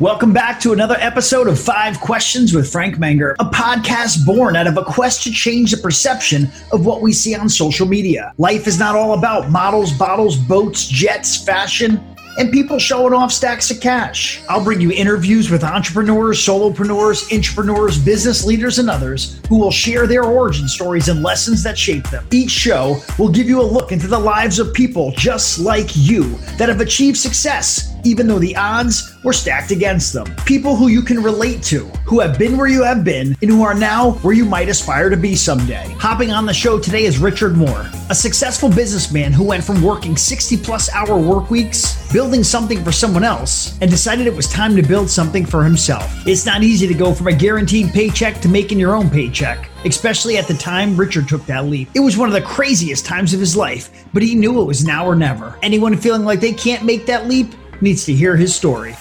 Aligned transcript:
Welcome 0.00 0.32
back 0.32 0.58
to 0.60 0.72
another 0.72 0.96
episode 0.98 1.46
of 1.48 1.60
Five 1.60 2.00
Questions 2.00 2.54
with 2.54 2.72
Frank 2.72 2.96
Menger, 2.96 3.34
a 3.38 3.44
podcast 3.44 4.24
born 4.24 4.56
out 4.56 4.66
of 4.66 4.78
a 4.78 4.82
quest 4.82 5.22
to 5.24 5.30
change 5.30 5.70
the 5.70 5.76
perception 5.76 6.50
of 6.72 6.86
what 6.86 7.02
we 7.02 7.12
see 7.12 7.36
on 7.36 7.46
social 7.48 7.86
media. 7.86 8.32
Life 8.38 8.66
is 8.66 8.78
not 8.78 8.96
all 8.96 9.12
about 9.12 9.50
models, 9.50 9.92
bottles, 9.92 10.36
boats, 10.36 10.88
jets, 10.88 11.44
fashion 11.44 12.02
and 12.38 12.50
people 12.50 12.78
showing 12.78 13.12
off 13.12 13.30
stacks 13.30 13.70
of 13.70 13.78
cash. 13.78 14.40
I'll 14.48 14.64
bring 14.64 14.80
you 14.80 14.90
interviews 14.90 15.50
with 15.50 15.62
entrepreneurs, 15.62 16.38
solopreneurs, 16.38 17.30
entrepreneurs, 17.30 17.98
business 17.98 18.42
leaders, 18.46 18.78
and 18.78 18.88
others 18.88 19.38
who 19.50 19.58
will 19.58 19.70
share 19.70 20.06
their 20.06 20.24
origin 20.24 20.66
stories 20.66 21.08
and 21.08 21.22
lessons 21.22 21.62
that 21.64 21.76
shape 21.76 22.08
them. 22.08 22.26
Each 22.30 22.50
show 22.50 22.98
will 23.18 23.28
give 23.28 23.48
you 23.48 23.60
a 23.60 23.62
look 23.62 23.92
into 23.92 24.06
the 24.06 24.18
lives 24.18 24.58
of 24.58 24.72
people 24.72 25.12
just 25.12 25.58
like 25.58 25.90
you 25.94 26.30
that 26.56 26.70
have 26.70 26.80
achieved 26.80 27.18
success 27.18 27.91
even 28.04 28.26
though 28.26 28.38
the 28.38 28.56
odds 28.56 29.16
were 29.22 29.32
stacked 29.32 29.70
against 29.70 30.12
them. 30.12 30.26
People 30.44 30.76
who 30.76 30.88
you 30.88 31.02
can 31.02 31.22
relate 31.22 31.62
to, 31.64 31.86
who 32.06 32.20
have 32.20 32.38
been 32.38 32.56
where 32.56 32.66
you 32.66 32.82
have 32.82 33.04
been, 33.04 33.36
and 33.40 33.50
who 33.50 33.62
are 33.62 33.74
now 33.74 34.12
where 34.22 34.34
you 34.34 34.44
might 34.44 34.68
aspire 34.68 35.10
to 35.10 35.16
be 35.16 35.34
someday. 35.34 35.84
Hopping 35.98 36.30
on 36.30 36.46
the 36.46 36.54
show 36.54 36.78
today 36.78 37.04
is 37.04 37.18
Richard 37.18 37.56
Moore, 37.56 37.90
a 38.10 38.14
successful 38.14 38.68
businessman 38.68 39.32
who 39.32 39.44
went 39.44 39.64
from 39.64 39.82
working 39.82 40.16
60 40.16 40.56
plus 40.58 40.92
hour 40.92 41.16
work 41.18 41.50
weeks, 41.50 42.10
building 42.12 42.44
something 42.44 42.82
for 42.84 42.92
someone 42.92 43.24
else, 43.24 43.78
and 43.80 43.90
decided 43.90 44.26
it 44.26 44.34
was 44.34 44.48
time 44.48 44.76
to 44.76 44.82
build 44.82 45.08
something 45.08 45.46
for 45.46 45.62
himself. 45.64 46.26
It's 46.26 46.46
not 46.46 46.62
easy 46.62 46.86
to 46.86 46.94
go 46.94 47.14
from 47.14 47.28
a 47.28 47.32
guaranteed 47.32 47.92
paycheck 47.92 48.40
to 48.40 48.48
making 48.48 48.78
your 48.78 48.94
own 48.94 49.10
paycheck 49.10 49.68
especially 49.84 50.36
at 50.36 50.46
the 50.46 50.54
time 50.54 50.96
Richard 50.96 51.28
took 51.28 51.44
that 51.46 51.64
leap. 51.64 51.88
It 51.94 52.00
was 52.00 52.16
one 52.16 52.28
of 52.28 52.34
the 52.34 52.42
craziest 52.42 53.04
times 53.04 53.34
of 53.34 53.40
his 53.40 53.56
life, 53.56 53.90
but 54.12 54.22
he 54.22 54.34
knew 54.34 54.60
it 54.60 54.64
was 54.64 54.84
now 54.84 55.06
or 55.06 55.16
never. 55.16 55.58
Anyone 55.62 55.96
feeling 55.96 56.24
like 56.24 56.40
they 56.40 56.52
can't 56.52 56.84
make 56.84 57.06
that 57.06 57.26
leap? 57.26 57.54
Needs 57.82 58.04
to 58.06 58.14
hear 58.14 58.36
his 58.36 58.54
story. 58.54 58.94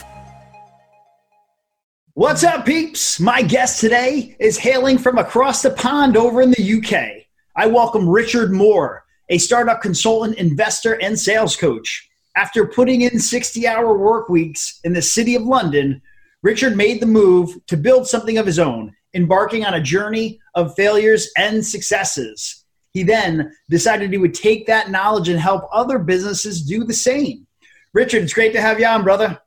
What's 2.13 2.43
up, 2.43 2.65
peeps? 2.65 3.19
My 3.19 3.41
guest 3.41 3.79
today 3.79 4.35
is 4.39 4.57
hailing 4.57 4.97
from 4.97 5.17
across 5.17 5.61
the 5.61 5.69
pond 5.71 6.17
over 6.17 6.41
in 6.41 6.51
the 6.51 6.73
UK. 6.77 7.25
I 7.55 7.67
welcome 7.67 8.09
Richard 8.09 8.51
Moore, 8.51 9.05
a 9.29 9.37
startup 9.37 9.81
consultant, 9.81 10.37
investor, 10.37 11.01
and 11.01 11.17
sales 11.17 11.55
coach. 11.55 12.09
After 12.35 12.65
putting 12.65 13.01
in 13.01 13.19
60 13.19 13.65
hour 13.67 13.97
work 13.97 14.29
weeks 14.29 14.79
in 14.83 14.93
the 14.93 15.01
city 15.01 15.35
of 15.35 15.43
London, 15.43 16.01
Richard 16.43 16.75
made 16.75 16.99
the 16.99 17.05
move 17.05 17.55
to 17.67 17.77
build 17.77 18.07
something 18.07 18.37
of 18.37 18.45
his 18.45 18.59
own, 18.59 18.93
embarking 19.13 19.65
on 19.65 19.75
a 19.75 19.81
journey 19.81 20.39
of 20.55 20.75
failures 20.75 21.29
and 21.37 21.65
successes. 21.65 22.65
He 22.91 23.03
then 23.03 23.53
decided 23.69 24.11
he 24.11 24.17
would 24.17 24.33
take 24.33 24.67
that 24.67 24.91
knowledge 24.91 25.29
and 25.29 25.39
help 25.39 25.63
other 25.71 25.97
businesses 25.97 26.61
do 26.61 26.83
the 26.83 26.93
same. 26.93 27.47
Richard, 27.93 28.23
it's 28.23 28.33
great 28.33 28.53
to 28.53 28.61
have 28.61 28.79
you 28.79 28.85
on, 28.85 29.03
brother. 29.03 29.39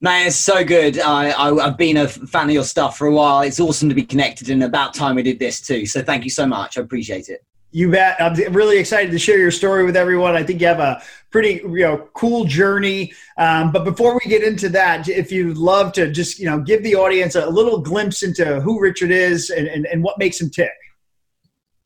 Man, 0.00 0.26
it's 0.26 0.36
so 0.36 0.64
good. 0.64 0.98
I, 1.00 1.30
I, 1.30 1.66
have 1.66 1.76
been 1.76 1.96
a 1.96 2.08
fan 2.08 2.46
of 2.48 2.50
your 2.52 2.64
stuff 2.64 2.96
for 2.96 3.06
a 3.08 3.12
while. 3.12 3.40
It's 3.42 3.58
awesome 3.58 3.88
to 3.88 3.94
be 3.94 4.04
connected, 4.04 4.48
and 4.50 4.62
about 4.62 4.94
time 4.94 5.16
we 5.16 5.22
did 5.22 5.38
this 5.38 5.60
too. 5.60 5.86
So 5.86 6.02
thank 6.02 6.24
you 6.24 6.30
so 6.30 6.46
much. 6.46 6.78
I 6.78 6.82
appreciate 6.82 7.28
it. 7.28 7.44
You 7.70 7.90
bet. 7.90 8.16
I'm 8.20 8.34
really 8.52 8.78
excited 8.78 9.10
to 9.10 9.18
share 9.18 9.38
your 9.38 9.50
story 9.50 9.84
with 9.84 9.96
everyone. 9.96 10.36
I 10.36 10.42
think 10.42 10.60
you 10.60 10.68
have 10.68 10.78
a 10.78 11.02
pretty 11.30 11.60
you 11.64 11.80
know 11.80 12.08
cool 12.14 12.44
journey. 12.44 13.12
Um, 13.36 13.72
but 13.72 13.84
before 13.84 14.14
we 14.14 14.30
get 14.30 14.42
into 14.42 14.68
that, 14.70 15.08
if 15.08 15.30
you'd 15.30 15.58
love 15.58 15.92
to 15.94 16.10
just 16.10 16.38
you 16.38 16.46
know 16.46 16.60
give 16.60 16.82
the 16.82 16.94
audience 16.94 17.34
a 17.34 17.48
little 17.48 17.78
glimpse 17.80 18.22
into 18.22 18.60
who 18.60 18.80
Richard 18.80 19.10
is 19.10 19.50
and, 19.50 19.66
and, 19.66 19.86
and 19.86 20.02
what 20.02 20.18
makes 20.18 20.40
him 20.40 20.48
tick. 20.48 20.72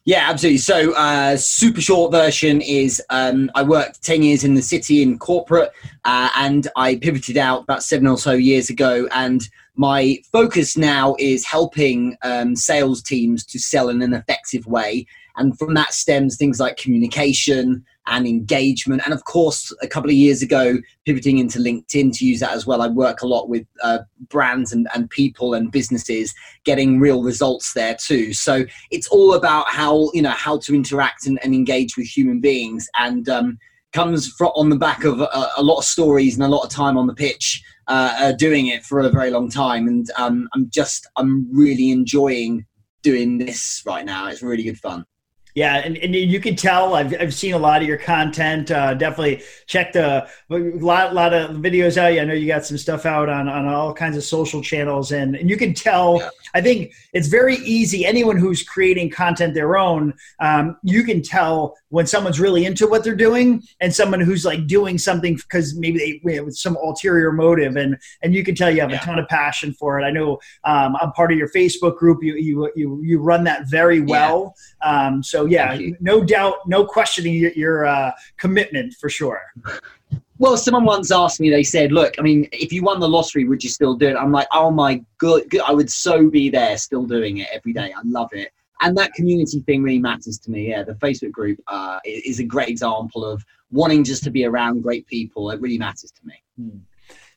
Yeah, 0.05 0.29
absolutely. 0.29 0.59
So, 0.59 0.93
uh, 0.95 1.37
super 1.37 1.81
short 1.81 2.11
version 2.11 2.61
is 2.61 3.01
um, 3.11 3.51
I 3.55 3.63
worked 3.63 4.03
10 4.03 4.25
years 4.25 4.43
in 4.43 4.55
the 4.55 4.63
city 4.63 5.01
in 5.01 5.17
corporate 5.17 5.71
uh, 6.05 6.29
and 6.37 6.67
I 6.75 6.97
pivoted 6.97 7.37
out 7.37 7.63
about 7.63 7.85
seven 7.85 8.09
or 8.09 8.19
so 8.19 8.33
years 8.33 8.69
ago. 8.69 9.09
And 9.13 9.49
my 9.77 10.19
focus 10.33 10.77
now 10.77 11.15
is 11.21 11.47
helping 11.47 12.17
um, 12.23 12.57
sales 12.57 13.01
teams 13.01 13.47
to 13.47 13.61
sell 13.61 13.89
in 13.91 14.03
an 14.03 14.13
effective 14.13 14.67
way. 14.67 15.07
And 15.37 15.59
from 15.59 15.75
that 15.75 15.93
stems 15.93 16.37
things 16.37 16.61
like 16.61 16.77
communication, 16.77 17.85
and 18.07 18.27
engagement. 18.27 19.03
And 19.05 19.15
of 19.15 19.25
course, 19.25 19.73
a 19.83 19.87
couple 19.87 20.11
of 20.11 20.17
years 20.17 20.43
ago, 20.43 20.79
pivoting 21.07 21.39
into 21.39 21.59
LinkedIn 21.59 22.17
to 22.19 22.27
use 22.27 22.41
that 22.41 22.53
as 22.53 22.67
well. 22.67 22.83
I 22.83 22.89
work 22.89 23.23
a 23.23 23.27
lot 23.27 23.49
with 23.49 23.67
uh, 23.83 24.01
brands 24.29 24.73
and, 24.73 24.89
and 24.95 25.09
people 25.11 25.55
and 25.55 25.71
businesses 25.71 26.35
getting 26.65 26.99
real 26.99 27.23
results 27.23 27.75
there 27.75 27.95
too. 27.95 28.33
So 28.33 28.65
it's 28.91 29.09
all 29.09 29.35
about 29.35 29.69
how, 29.69 30.11
you 30.15 30.23
know, 30.23 30.31
how 30.31 30.59
to 30.59 30.75
interact 30.75 31.27
and, 31.27 31.39
and 31.45 31.55
engage 31.55 31.97
with 31.97 32.07
human 32.07 32.41
beings 32.41 32.89
and 32.99 33.29
um, 33.29 33.59
comes 33.93 34.29
from, 34.29 34.49
on 34.49 34.71
the 34.71 34.77
back 34.77 35.05
of 35.05 35.21
a, 35.21 35.49
a, 35.57 35.63
lot 35.63 35.79
of 35.79 35.85
stories 35.85 36.35
and 36.35 36.43
a 36.43 36.49
lot 36.49 36.65
of 36.65 36.71
time 36.71 36.97
on 36.97 37.07
the 37.07 37.15
pitch 37.15 37.63
uh, 37.89 38.15
uh, 38.19 38.33
doing 38.33 38.69
it 38.69 38.85
for 38.85 39.01
a 39.01 39.11
very 39.11 39.31
long 39.31 39.51
time. 39.51 39.87
And 39.87 40.11
um, 40.17 40.49
I'm 40.55 40.71
just, 40.71 41.07
I'm 41.17 41.47
really 41.57 41.91
enjoying 41.91 42.67
doing 43.03 43.39
this 43.39 43.83
right 43.85 44.05
now. 44.05 44.29
It's 44.29 44.43
really 44.43 44.63
good 44.63 44.79
fun. 44.79 45.05
Yeah, 45.55 45.77
and, 45.77 45.99
and 45.99 46.15
you 46.15 46.41
can 46.41 46.57
tell 46.57 46.95
I've, 46.95 47.15
I've 47.21 47.35
seen 47.35 47.53
a 47.53 47.59
lot 47.59 47.83
of 47.83 47.89
your 47.89 47.99
content. 47.99 48.71
Uh, 48.71 48.95
definitely 48.95 49.43
check 49.67 49.93
the 49.93 50.27
a 50.51 50.57
lot, 50.57 51.15
lot 51.15 51.35
of 51.35 51.57
videos 51.57 51.99
out. 51.99 52.19
I 52.19 52.25
know 52.25 52.33
you 52.33 52.47
got 52.47 52.65
some 52.65 52.79
stuff 52.79 53.05
out 53.05 53.29
on, 53.29 53.49
on 53.49 53.67
all 53.67 53.93
kinds 53.93 54.17
of 54.17 54.25
social 54.25 54.63
channels, 54.63 55.13
and, 55.13 55.37
and 55.37 55.51
you 55.51 55.57
can 55.57 55.75
tell. 55.75 56.19
Yeah. 56.19 56.31
I 56.55 56.61
think 56.61 56.93
it's 57.13 57.29
very 57.29 57.57
easy. 57.57 58.07
Anyone 58.07 58.39
who's 58.39 58.63
creating 58.63 59.11
content 59.11 59.55
their 59.55 59.77
own, 59.77 60.15
um, 60.41 60.77
you 60.83 61.03
can 61.03 61.23
tell 61.23 61.77
when 61.89 62.07
someone's 62.07 62.41
really 62.41 62.65
into 62.65 62.87
what 62.87 63.05
they're 63.05 63.15
doing 63.15 63.63
and 63.81 63.95
someone 63.95 64.21
who's 64.21 64.45
like 64.45 64.67
doing 64.67 64.97
something 64.97 65.37
because 65.37 65.77
maybe 65.77 66.21
they 66.25 66.41
with 66.41 66.57
some 66.57 66.77
ulterior 66.77 67.31
motive, 67.31 67.77
and 67.77 67.99
and 68.23 68.35
you 68.35 68.43
can 68.43 68.55
tell 68.55 68.71
you 68.71 68.81
have 68.81 68.91
yeah. 68.91 69.03
a 69.03 69.05
ton 69.05 69.19
of 69.19 69.29
passion 69.29 69.75
for 69.75 70.01
it. 70.01 70.05
I 70.05 70.11
know 70.11 70.41
um, 70.65 70.97
I'm 71.01 71.13
part 71.13 71.31
of 71.31 71.39
your 71.39 71.51
Facebook 71.51 71.99
group. 71.99 72.23
You 72.23 72.35
you 72.37 72.71
you, 72.75 73.01
you 73.03 73.19
run 73.21 73.45
that 73.45 73.69
very 73.69 74.01
well. 74.01 74.55
Yeah. 74.83 75.07
Um, 75.07 75.23
so 75.23 75.42
yeah, 75.47 75.79
no 76.01 76.23
doubt, 76.23 76.67
no 76.67 76.85
questioning 76.85 77.35
your, 77.35 77.53
your 77.53 77.87
uh, 77.87 78.13
commitment 78.37 78.95
for 78.95 79.09
sure. 79.09 79.41
Well, 80.39 80.57
someone 80.57 80.85
once 80.85 81.13
asked 81.13 81.39
me, 81.41 81.51
they 81.51 81.63
said, 81.63 81.93
look, 81.93 82.15
I 82.19 82.23
mean, 82.23 82.49
if 82.53 82.73
you 82.73 82.83
won 82.83 82.99
the 82.99 83.09
lottery, 83.09 83.45
would 83.45 83.63
you 83.63 83.71
still 83.71 83.95
do 83.95 84.09
it? 84.09 84.17
I'm 84.17 84.33
like, 84.33 84.49
oh 84.53 84.71
my 84.71 85.03
god, 85.19 85.43
I 85.65 85.73
would 85.73 85.91
so 85.91 86.29
be 86.29 86.51
there 86.51 86.77
still 86.79 87.05
doing 87.05 87.39
it 87.39 87.49
every 87.53 87.73
day. 87.73 87.93
I 87.97 88.01
love 88.05 88.31
it. 88.33 88.51
And 88.81 88.97
that 88.99 89.13
community 89.13 89.61
thing 89.61 89.85
really 89.85 90.01
matters 90.01 90.39
to 90.41 90.51
me. 90.51 90.71
Yeah, 90.71 90.83
the 90.83 90.95
Facebook 90.95 91.31
group 91.31 91.61
uh, 91.69 92.01
is 92.05 92.41
a 92.41 92.45
great 92.45 92.69
example 92.69 93.25
of 93.25 93.45
wanting 93.71 94.03
just 94.03 94.25
to 94.25 94.31
be 94.31 94.45
around 94.45 94.83
great 94.83 95.07
people. 95.07 95.51
It 95.53 95.61
really 95.61 95.79
matters 95.79 96.11
to 96.11 96.27
me. 96.27 96.35
Hmm. 96.59 96.79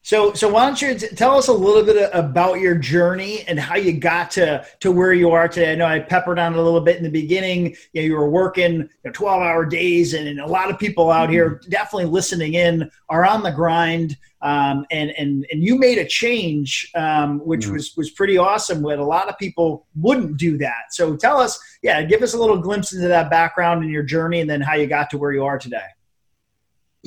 So, 0.06 0.34
so 0.34 0.48
why 0.48 0.68
don't 0.68 0.80
you 0.80 0.94
tell 1.00 1.36
us 1.36 1.48
a 1.48 1.52
little 1.52 1.84
bit 1.84 2.12
about 2.14 2.60
your 2.60 2.76
journey 2.76 3.44
and 3.48 3.60
how 3.60 3.76
you 3.76 3.92
got 3.92 4.30
to 4.32 4.64
to 4.82 4.92
where 4.92 5.14
you 5.14 5.32
are 5.32 5.48
today? 5.48 5.72
I 5.72 5.76
know 5.76 5.88
I 5.88 5.98
peppered 5.98 6.38
on 6.38 6.54
a 6.54 6.62
little 6.62 6.80
bit 6.80 6.98
in 6.98 7.04
the 7.04 7.10
beginning. 7.10 7.76
You, 7.94 8.02
know, 8.02 8.06
you 8.06 8.14
were 8.14 8.30
working 8.30 8.74
you 8.74 8.90
know, 9.04 9.12
twelve 9.12 9.42
hour 9.42 9.66
days, 9.66 10.14
and, 10.14 10.40
a 10.40 10.46
lot 10.46 10.70
of 10.70 10.78
people 10.78 11.10
out 11.10 11.32
here 11.32 11.56
mm-hmm. 11.56 11.72
definitely 11.72 12.06
listening 12.06 12.54
in 12.54 12.88
are 13.10 13.26
on 13.26 13.42
the 13.42 13.50
grind. 13.50 14.16
Um, 14.44 14.86
and 14.92 15.10
and 15.18 15.44
and 15.50 15.64
you 15.64 15.80
made 15.80 15.98
a 15.98 16.06
change, 16.06 16.92
um, 16.94 17.40
which 17.40 17.62
mm-hmm. 17.62 17.74
was 17.74 17.98
was 17.98 18.12
pretty 18.12 18.38
awesome. 18.38 18.84
When 18.84 19.00
a 19.00 19.06
lot 19.06 19.28
of 19.28 19.40
people 19.40 19.88
wouldn't 19.96 20.38
do 20.38 20.56
that. 20.60 20.92
So, 20.92 21.16
tell 21.16 21.40
us, 21.40 21.60
yeah, 21.82 22.04
give 22.04 22.22
us 22.22 22.36
a 22.36 22.38
little 22.38 22.60
glimpse 22.60 22.94
into 22.94 23.08
that 23.08 23.32
background 23.32 23.82
and 23.82 23.92
your 23.92 24.04
journey, 24.04 24.40
and 24.40 24.48
then 24.48 24.62
how 24.62 24.76
you 24.76 24.86
got 24.86 25.10
to 25.10 25.18
where 25.18 25.34
you 25.34 25.44
are 25.46 25.58
today 25.58 25.88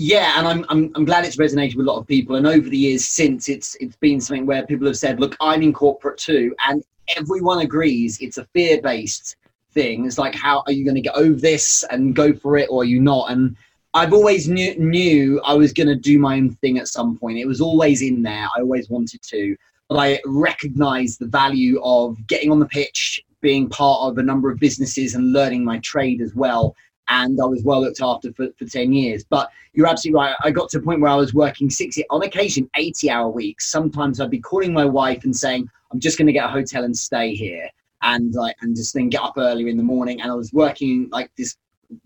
yeah, 0.01 0.39
and 0.39 0.47
I'm, 0.47 0.65
I'm 0.69 0.93
I'm 0.95 1.05
glad 1.05 1.25
it's 1.25 1.39
resonated 1.39 1.75
with 1.75 1.85
a 1.89 1.91
lot 1.91 1.99
of 1.99 2.07
people. 2.07 2.37
And 2.37 2.47
over 2.47 2.69
the 2.69 2.79
years 2.79 3.05
since, 3.05 3.49
it's 3.49 3.77
it's 3.81 3.97
been 3.97 4.21
something 4.21 4.47
where 4.47 4.65
people 4.65 4.87
have 4.87 4.97
said, 4.97 5.19
"Look, 5.19 5.37
I'm 5.41 5.61
in 5.61 5.73
corporate 5.73 6.19
too," 6.19 6.55
and 6.69 6.85
everyone 7.17 7.63
agrees 7.63 8.17
it's 8.21 8.39
a 8.39 8.45
fear 8.55 8.81
based 8.81 9.35
thing. 9.73 10.07
It's 10.07 10.17
like, 10.17 10.37
how 10.37 10.63
are 10.67 10.73
you 10.73 10.85
going 10.85 10.95
to 10.95 11.01
get 11.01 11.17
over 11.17 11.35
this 11.35 11.83
and 11.91 12.15
go 12.15 12.33
for 12.33 12.57
it, 12.57 12.69
or 12.71 12.83
are 12.83 12.85
you 12.85 13.01
not? 13.01 13.33
And 13.33 13.57
I've 13.93 14.13
always 14.13 14.49
knew, 14.49 14.79
knew 14.79 15.41
I 15.41 15.55
was 15.55 15.73
going 15.73 15.89
to 15.89 15.97
do 15.97 16.21
my 16.21 16.37
own 16.37 16.55
thing 16.55 16.79
at 16.79 16.87
some 16.87 17.19
point. 17.19 17.39
It 17.39 17.47
was 17.47 17.61
always 17.61 18.01
in 18.01 18.23
there. 18.23 18.47
I 18.57 18.61
always 18.61 18.89
wanted 18.89 19.21
to, 19.23 19.57
but 19.89 19.99
I 19.99 20.21
recognized 20.25 21.19
the 21.19 21.27
value 21.27 21.81
of 21.83 22.25
getting 22.29 22.53
on 22.53 22.61
the 22.61 22.67
pitch, 22.67 23.21
being 23.41 23.69
part 23.69 24.03
of 24.03 24.19
a 24.19 24.23
number 24.23 24.49
of 24.49 24.61
businesses, 24.61 25.17
and 25.17 25.33
learning 25.33 25.65
my 25.65 25.79
trade 25.81 26.21
as 26.21 26.37
well 26.37 26.77
and 27.09 27.41
I 27.41 27.47
was 27.47 27.63
well 27.63 27.81
looked 27.81 28.01
after 28.03 28.33
for, 28.33 28.49
for 28.59 28.65
10 28.65 28.93
years. 28.93 29.25
But 29.25 29.51
you're 29.73 29.87
absolutely 29.87 30.21
right. 30.21 30.35
I 30.43 30.51
got 30.51 30.69
to 30.71 30.79
a 30.79 30.83
point 30.83 31.01
where 31.01 31.11
I 31.11 31.17
was 31.17 31.35
working 31.35 31.71
60, 31.71 32.05
on 32.11 32.23
occasion, 32.23 32.69
80 32.77 33.11
hour 33.11 33.29
weeks. 33.29 33.71
Sometimes 33.71 34.21
I'd 34.21 34.31
be 34.31 34.41
calling 34.41 34.73
my 34.73 34.85
wife 34.85 35.25
and 35.25 35.35
saying, 35.35 35.69
I'm 35.91 36.01
just 36.01 36.19
going 36.19 36.27
to 36.27 36.33
get 36.33 36.45
a 36.45 36.49
hotel 36.49 36.85
and 36.85 36.97
stay 36.97 37.35
here. 37.35 37.69
And 38.03 38.35
like, 38.35 38.57
and 38.61 38.77
just 38.77 38.95
then 38.95 39.09
get 39.09 39.23
up 39.23 39.35
earlier 39.37 39.69
in 39.69 39.77
the 39.77 39.83
morning. 39.83 40.21
And 40.21 40.31
I 40.31 40.35
was 40.35 40.53
working 40.53 41.09
like 41.11 41.31
this 41.37 41.57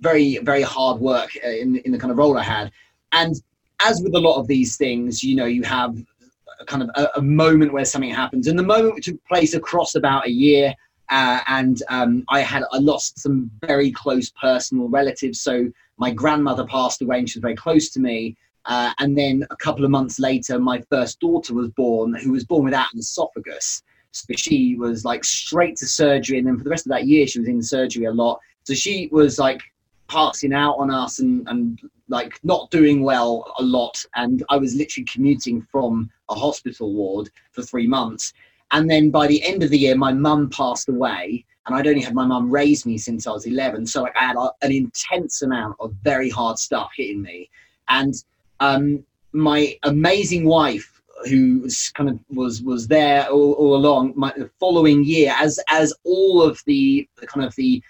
very, 0.00 0.38
very 0.38 0.62
hard 0.62 1.00
work 1.00 1.30
uh, 1.44 1.50
in, 1.50 1.76
in 1.76 1.92
the 1.92 1.98
kind 1.98 2.10
of 2.10 2.18
role 2.18 2.38
I 2.38 2.42
had. 2.42 2.70
And 3.12 3.34
as 3.84 4.00
with 4.02 4.14
a 4.14 4.20
lot 4.20 4.38
of 4.38 4.46
these 4.46 4.76
things, 4.76 5.22
you 5.22 5.34
know, 5.34 5.44
you 5.44 5.62
have 5.64 5.96
a 6.60 6.64
kind 6.64 6.82
of 6.82 6.90
a, 6.94 7.08
a 7.16 7.22
moment 7.22 7.72
where 7.72 7.84
something 7.84 8.10
happens. 8.10 8.46
And 8.46 8.58
the 8.58 8.62
moment 8.62 9.02
took 9.04 9.22
place 9.26 9.54
across 9.54 9.94
about 9.94 10.26
a 10.26 10.30
year. 10.30 10.74
Uh, 11.12 11.40
and 11.46 11.82
um, 11.90 12.24
I 12.30 12.40
had 12.40 12.62
I 12.72 12.78
lost 12.78 13.18
some 13.18 13.50
very 13.66 13.92
close 13.92 14.30
personal 14.30 14.88
relatives. 14.88 15.42
So 15.42 15.70
my 15.98 16.10
grandmother 16.10 16.64
passed 16.64 17.02
away, 17.02 17.18
and 17.18 17.28
she 17.28 17.38
was 17.38 17.42
very 17.42 17.54
close 17.54 17.90
to 17.90 18.00
me. 18.00 18.34
Uh, 18.64 18.94
and 18.98 19.16
then 19.16 19.44
a 19.50 19.56
couple 19.56 19.84
of 19.84 19.90
months 19.90 20.18
later, 20.18 20.58
my 20.58 20.80
first 20.88 21.20
daughter 21.20 21.52
was 21.52 21.68
born, 21.68 22.14
who 22.14 22.32
was 22.32 22.44
born 22.44 22.64
without 22.64 22.86
an 22.94 23.00
esophagus. 23.00 23.82
So 24.12 24.32
she 24.36 24.76
was 24.76 25.04
like 25.04 25.22
straight 25.22 25.76
to 25.78 25.86
surgery. 25.86 26.38
And 26.38 26.46
then 26.46 26.56
for 26.56 26.64
the 26.64 26.70
rest 26.70 26.86
of 26.86 26.90
that 26.90 27.06
year, 27.06 27.26
she 27.26 27.40
was 27.40 27.48
in 27.48 27.62
surgery 27.62 28.06
a 28.06 28.12
lot. 28.12 28.40
So 28.64 28.72
she 28.72 29.10
was 29.12 29.38
like 29.38 29.60
passing 30.08 30.54
out 30.54 30.76
on 30.78 30.90
us 30.90 31.18
and, 31.18 31.46
and 31.48 31.78
like 32.08 32.38
not 32.42 32.70
doing 32.70 33.02
well 33.02 33.52
a 33.58 33.62
lot. 33.62 34.02
And 34.14 34.42
I 34.48 34.56
was 34.56 34.74
literally 34.74 35.04
commuting 35.04 35.60
from 35.60 36.10
a 36.30 36.34
hospital 36.34 36.94
ward 36.94 37.28
for 37.50 37.62
three 37.62 37.86
months. 37.86 38.32
And 38.72 38.90
then 38.90 39.10
by 39.10 39.26
the 39.26 39.42
end 39.44 39.62
of 39.62 39.70
the 39.70 39.78
year, 39.78 39.96
my 39.96 40.12
mum 40.12 40.50
passed 40.50 40.88
away. 40.88 41.44
And 41.66 41.76
I'd 41.76 41.86
only 41.86 42.00
had 42.00 42.14
my 42.14 42.26
mum 42.26 42.50
raise 42.50 42.84
me 42.84 42.98
since 42.98 43.26
I 43.26 43.30
was 43.30 43.46
11. 43.46 43.86
So 43.86 44.06
I 44.06 44.24
had 44.24 44.36
an 44.62 44.72
intense 44.72 45.42
amount 45.42 45.76
of 45.78 45.92
very 46.02 46.28
hard 46.28 46.58
stuff 46.58 46.90
hitting 46.96 47.22
me. 47.22 47.48
And 47.88 48.14
um, 48.58 49.04
my 49.32 49.78
amazing 49.84 50.44
wife, 50.44 50.88
who 51.28 51.60
was 51.60 51.90
kind 51.94 52.10
of 52.10 52.18
was 52.30 52.62
was 52.62 52.88
there 52.88 53.28
all, 53.28 53.52
all 53.52 53.76
along, 53.76 54.14
my, 54.16 54.32
the 54.36 54.50
following 54.58 55.04
year, 55.04 55.32
as 55.38 55.60
as 55.68 55.94
all 56.02 56.42
of 56.42 56.60
the, 56.66 57.08
the 57.20 57.26
kind 57.28 57.46
of 57.46 57.54
the 57.54 57.80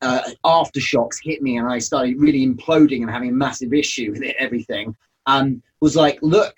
uh, 0.00 0.22
aftershocks 0.44 1.18
hit 1.22 1.42
me 1.42 1.58
and 1.58 1.68
I 1.68 1.78
started 1.78 2.18
really 2.18 2.46
imploding 2.46 3.02
and 3.02 3.10
having 3.10 3.30
a 3.30 3.32
massive 3.32 3.72
issue 3.72 4.12
with 4.12 4.22
it, 4.22 4.34
everything, 4.38 4.96
um, 5.26 5.62
was 5.80 5.96
like, 5.96 6.18
look, 6.22 6.56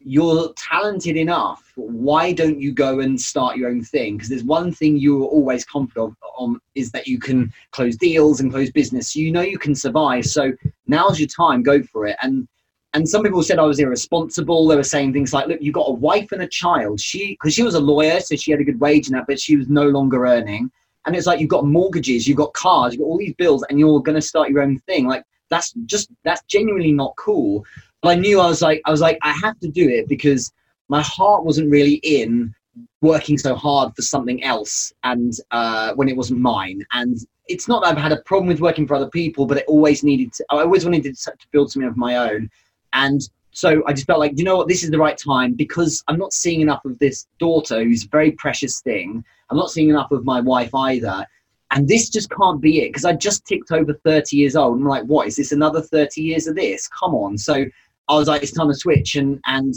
you're 0.00 0.52
talented 0.54 1.16
enough. 1.16 1.72
Why 1.76 2.32
don't 2.32 2.60
you 2.60 2.72
go 2.72 3.00
and 3.00 3.20
start 3.20 3.56
your 3.56 3.68
own 3.68 3.82
thing? 3.82 4.16
Because 4.16 4.28
there's 4.28 4.44
one 4.44 4.72
thing 4.72 4.96
you're 4.96 5.24
always 5.24 5.64
confident 5.64 6.16
on 6.38 6.50
um, 6.50 6.62
is 6.74 6.90
that 6.92 7.06
you 7.06 7.18
can 7.18 7.52
close 7.70 7.96
deals 7.96 8.40
and 8.40 8.50
close 8.50 8.70
business. 8.70 9.12
So 9.12 9.20
you 9.20 9.30
know 9.30 9.42
you 9.42 9.58
can 9.58 9.74
survive. 9.74 10.24
So 10.24 10.52
now's 10.86 11.20
your 11.20 11.28
time. 11.28 11.62
Go 11.62 11.82
for 11.82 12.06
it. 12.06 12.16
And 12.22 12.48
and 12.92 13.08
some 13.08 13.22
people 13.22 13.42
said 13.44 13.60
I 13.60 13.62
was 13.62 13.78
irresponsible. 13.78 14.66
They 14.66 14.74
were 14.74 14.82
saying 14.82 15.12
things 15.12 15.32
like, 15.32 15.46
"Look, 15.46 15.60
you've 15.60 15.74
got 15.74 15.88
a 15.88 15.92
wife 15.92 16.32
and 16.32 16.42
a 16.42 16.48
child." 16.48 16.98
She 17.00 17.34
because 17.34 17.54
she 17.54 17.62
was 17.62 17.74
a 17.74 17.80
lawyer, 17.80 18.18
so 18.20 18.34
she 18.34 18.50
had 18.50 18.60
a 18.60 18.64
good 18.64 18.80
wage 18.80 19.06
in 19.06 19.12
that, 19.12 19.26
but 19.28 19.38
she 19.40 19.56
was 19.56 19.68
no 19.68 19.84
longer 19.84 20.26
earning 20.26 20.70
and 21.06 21.16
it's 21.16 21.26
like 21.26 21.40
you've 21.40 21.48
got 21.48 21.66
mortgages, 21.66 22.28
you've 22.28 22.36
got 22.36 22.52
cars, 22.52 22.92
you've 22.92 23.00
got 23.00 23.06
all 23.06 23.18
these 23.18 23.34
bills, 23.34 23.64
and 23.68 23.78
you're 23.78 24.02
going 24.02 24.16
to 24.16 24.22
start 24.22 24.50
your 24.50 24.62
own 24.62 24.78
thing. 24.80 25.06
Like 25.06 25.24
that's 25.48 25.72
just 25.86 26.10
that's 26.24 26.42
genuinely 26.48 26.92
not 26.92 27.14
cool. 27.16 27.64
But 28.02 28.10
I 28.10 28.14
knew 28.16 28.40
I 28.40 28.46
was 28.46 28.62
like 28.62 28.80
I 28.84 28.90
was 28.90 29.00
like 29.00 29.18
I 29.22 29.32
have 29.32 29.58
to 29.60 29.68
do 29.68 29.88
it 29.88 30.08
because 30.08 30.52
my 30.88 31.02
heart 31.02 31.44
wasn't 31.44 31.70
really 31.70 31.94
in 32.02 32.54
working 33.02 33.38
so 33.38 33.54
hard 33.54 33.94
for 33.94 34.02
something 34.02 34.42
else 34.42 34.92
and 35.04 35.34
uh, 35.50 35.92
when 35.94 36.08
it 36.08 36.16
wasn't 36.16 36.38
mine 36.38 36.84
and 36.92 37.18
it's 37.48 37.66
not 37.66 37.82
that 37.82 37.88
i've 37.88 37.98
had 37.98 38.12
a 38.12 38.22
problem 38.22 38.46
with 38.46 38.60
working 38.60 38.86
for 38.86 38.94
other 38.94 39.08
people 39.08 39.44
but 39.44 39.58
it 39.58 39.64
always 39.66 40.04
needed 40.04 40.32
to, 40.32 40.44
i 40.50 40.58
always 40.58 40.84
wanted 40.84 41.02
to, 41.02 41.12
to 41.12 41.46
build 41.50 41.70
something 41.70 41.88
of 41.88 41.96
my 41.96 42.16
own 42.16 42.48
and 42.92 43.28
so 43.50 43.82
i 43.86 43.92
just 43.92 44.06
felt 44.06 44.20
like 44.20 44.38
you 44.38 44.44
know 44.44 44.56
what 44.56 44.68
this 44.68 44.84
is 44.84 44.90
the 44.90 44.98
right 44.98 45.18
time 45.18 45.52
because 45.54 46.02
i'm 46.06 46.18
not 46.18 46.32
seeing 46.32 46.60
enough 46.60 46.84
of 46.84 46.96
this 47.00 47.26
daughter 47.38 47.82
who's 47.82 48.04
a 48.04 48.08
very 48.08 48.30
precious 48.32 48.80
thing 48.82 49.24
I'm 49.50 49.56
not 49.56 49.70
seeing 49.70 49.90
enough 49.90 50.12
of 50.12 50.24
my 50.24 50.40
wife 50.40 50.74
either. 50.74 51.26
And 51.72 51.86
this 51.86 52.08
just 52.08 52.30
can't 52.30 52.60
be 52.60 52.82
it 52.82 52.88
because 52.88 53.04
I 53.04 53.12
just 53.12 53.44
ticked 53.44 53.72
over 53.72 53.92
30 53.92 54.36
years 54.36 54.56
old. 54.56 54.78
I'm 54.78 54.84
like, 54.84 55.04
what 55.04 55.26
is 55.28 55.36
this? 55.36 55.52
Another 55.52 55.80
30 55.80 56.20
years 56.20 56.46
of 56.46 56.56
this? 56.56 56.88
Come 56.88 57.14
on. 57.14 57.38
So 57.38 57.64
I 58.10 58.16
was 58.16 58.28
like, 58.28 58.42
it's 58.42 58.52
time 58.52 58.68
to 58.68 58.74
switch 58.74 59.16
and 59.16 59.40
and 59.46 59.74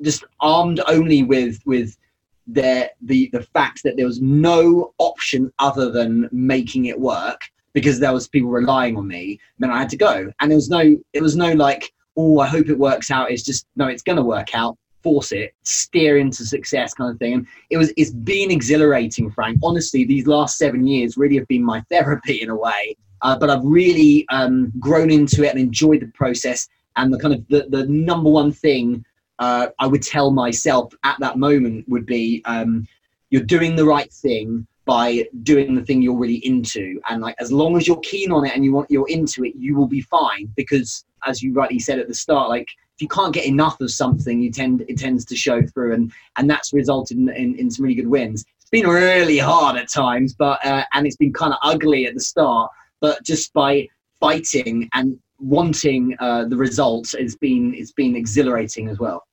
just 0.00 0.24
armed 0.40 0.80
only 0.86 1.22
with 1.22 1.60
with 1.66 1.96
the 2.46 2.90
the 3.02 3.28
the 3.32 3.42
fact 3.42 3.82
that 3.84 3.96
there 3.96 4.06
was 4.06 4.20
no 4.20 4.94
option 4.98 5.52
other 5.58 5.90
than 5.90 6.28
making 6.32 6.86
it 6.86 6.98
work 6.98 7.40
because 7.72 7.98
there 7.98 8.12
was 8.12 8.28
people 8.28 8.50
relying 8.50 8.96
on 8.96 9.06
me. 9.06 9.38
Then 9.58 9.70
I 9.70 9.78
had 9.78 9.90
to 9.90 9.96
go, 9.96 10.32
and 10.40 10.50
there 10.50 10.56
was 10.56 10.70
no 10.70 10.96
it 11.12 11.22
was 11.22 11.36
no 11.36 11.52
like, 11.52 11.92
oh, 12.16 12.38
I 12.38 12.46
hope 12.46 12.68
it 12.68 12.78
works 12.78 13.10
out. 13.10 13.30
It's 13.30 13.42
just 13.42 13.66
no, 13.76 13.88
it's 13.88 14.02
gonna 14.02 14.24
work 14.24 14.54
out 14.54 14.78
force 15.02 15.32
it, 15.32 15.52
steer 15.64 16.18
into 16.18 16.44
success 16.46 16.94
kind 16.94 17.10
of 17.10 17.18
thing. 17.18 17.34
And 17.34 17.46
it 17.70 17.76
was 17.76 17.92
it's 17.96 18.10
been 18.10 18.50
exhilarating, 18.50 19.30
Frank. 19.30 19.58
Honestly, 19.62 20.04
these 20.04 20.26
last 20.26 20.58
seven 20.58 20.86
years 20.86 21.16
really 21.16 21.36
have 21.36 21.48
been 21.48 21.64
my 21.64 21.80
therapy 21.90 22.40
in 22.42 22.50
a 22.50 22.56
way. 22.56 22.96
Uh, 23.22 23.38
but 23.38 23.50
I've 23.50 23.64
really 23.64 24.26
um, 24.30 24.72
grown 24.80 25.10
into 25.10 25.44
it 25.44 25.50
and 25.50 25.60
enjoyed 25.60 26.00
the 26.00 26.08
process. 26.08 26.68
And 26.96 27.12
the 27.12 27.18
kind 27.18 27.34
of 27.34 27.46
the, 27.48 27.66
the 27.68 27.86
number 27.86 28.30
one 28.30 28.52
thing 28.52 29.04
uh, 29.38 29.68
I 29.78 29.86
would 29.86 30.02
tell 30.02 30.30
myself 30.30 30.92
at 31.04 31.18
that 31.20 31.38
moment 31.38 31.88
would 31.88 32.06
be 32.06 32.42
um, 32.44 32.86
you're 33.30 33.42
doing 33.42 33.76
the 33.76 33.84
right 33.84 34.12
thing 34.12 34.66
by 34.84 35.26
doing 35.42 35.74
the 35.74 35.82
thing 35.82 36.02
you're 36.02 36.18
really 36.18 36.44
into 36.44 37.00
and 37.08 37.22
like 37.22 37.36
as 37.38 37.52
long 37.52 37.76
as 37.76 37.86
you're 37.86 38.00
keen 38.00 38.32
on 38.32 38.44
it 38.44 38.52
and 38.52 38.64
you 38.64 38.72
want 38.72 38.90
you're 38.90 39.08
into 39.08 39.44
it 39.44 39.54
you 39.54 39.76
will 39.76 39.86
be 39.86 40.00
fine 40.00 40.52
because 40.56 41.04
as 41.24 41.40
you 41.40 41.52
rightly 41.52 41.78
said 41.78 42.00
at 42.00 42.08
the 42.08 42.14
start 42.14 42.48
like 42.48 42.68
if 42.94 43.00
you 43.00 43.08
can't 43.08 43.32
get 43.32 43.46
enough 43.46 43.80
of 43.80 43.90
something, 43.90 44.42
you 44.42 44.50
tend 44.50 44.84
it 44.88 44.98
tends 44.98 45.24
to 45.26 45.36
show 45.36 45.62
through, 45.62 45.94
and 45.94 46.12
and 46.36 46.48
that's 46.48 46.72
resulted 46.72 47.16
in, 47.16 47.28
in, 47.30 47.54
in 47.56 47.70
some 47.70 47.84
really 47.84 47.94
good 47.94 48.06
wins. 48.06 48.44
It's 48.60 48.70
been 48.70 48.86
really 48.86 49.38
hard 49.38 49.76
at 49.76 49.90
times, 49.90 50.34
but 50.34 50.64
uh, 50.64 50.84
and 50.92 51.06
it's 51.06 51.16
been 51.16 51.32
kind 51.32 51.52
of 51.52 51.58
ugly 51.62 52.06
at 52.06 52.14
the 52.14 52.20
start. 52.20 52.70
But 53.00 53.22
just 53.24 53.52
by 53.52 53.88
fighting 54.20 54.88
and 54.92 55.18
wanting 55.42 56.16
uh, 56.20 56.44
the 56.44 56.56
results, 56.56 57.14
it's 57.14 57.36
been 57.36 57.74
it's 57.74 57.92
been 57.92 58.16
exhilarating 58.16 58.88
as 58.88 58.98
well. 58.98 59.26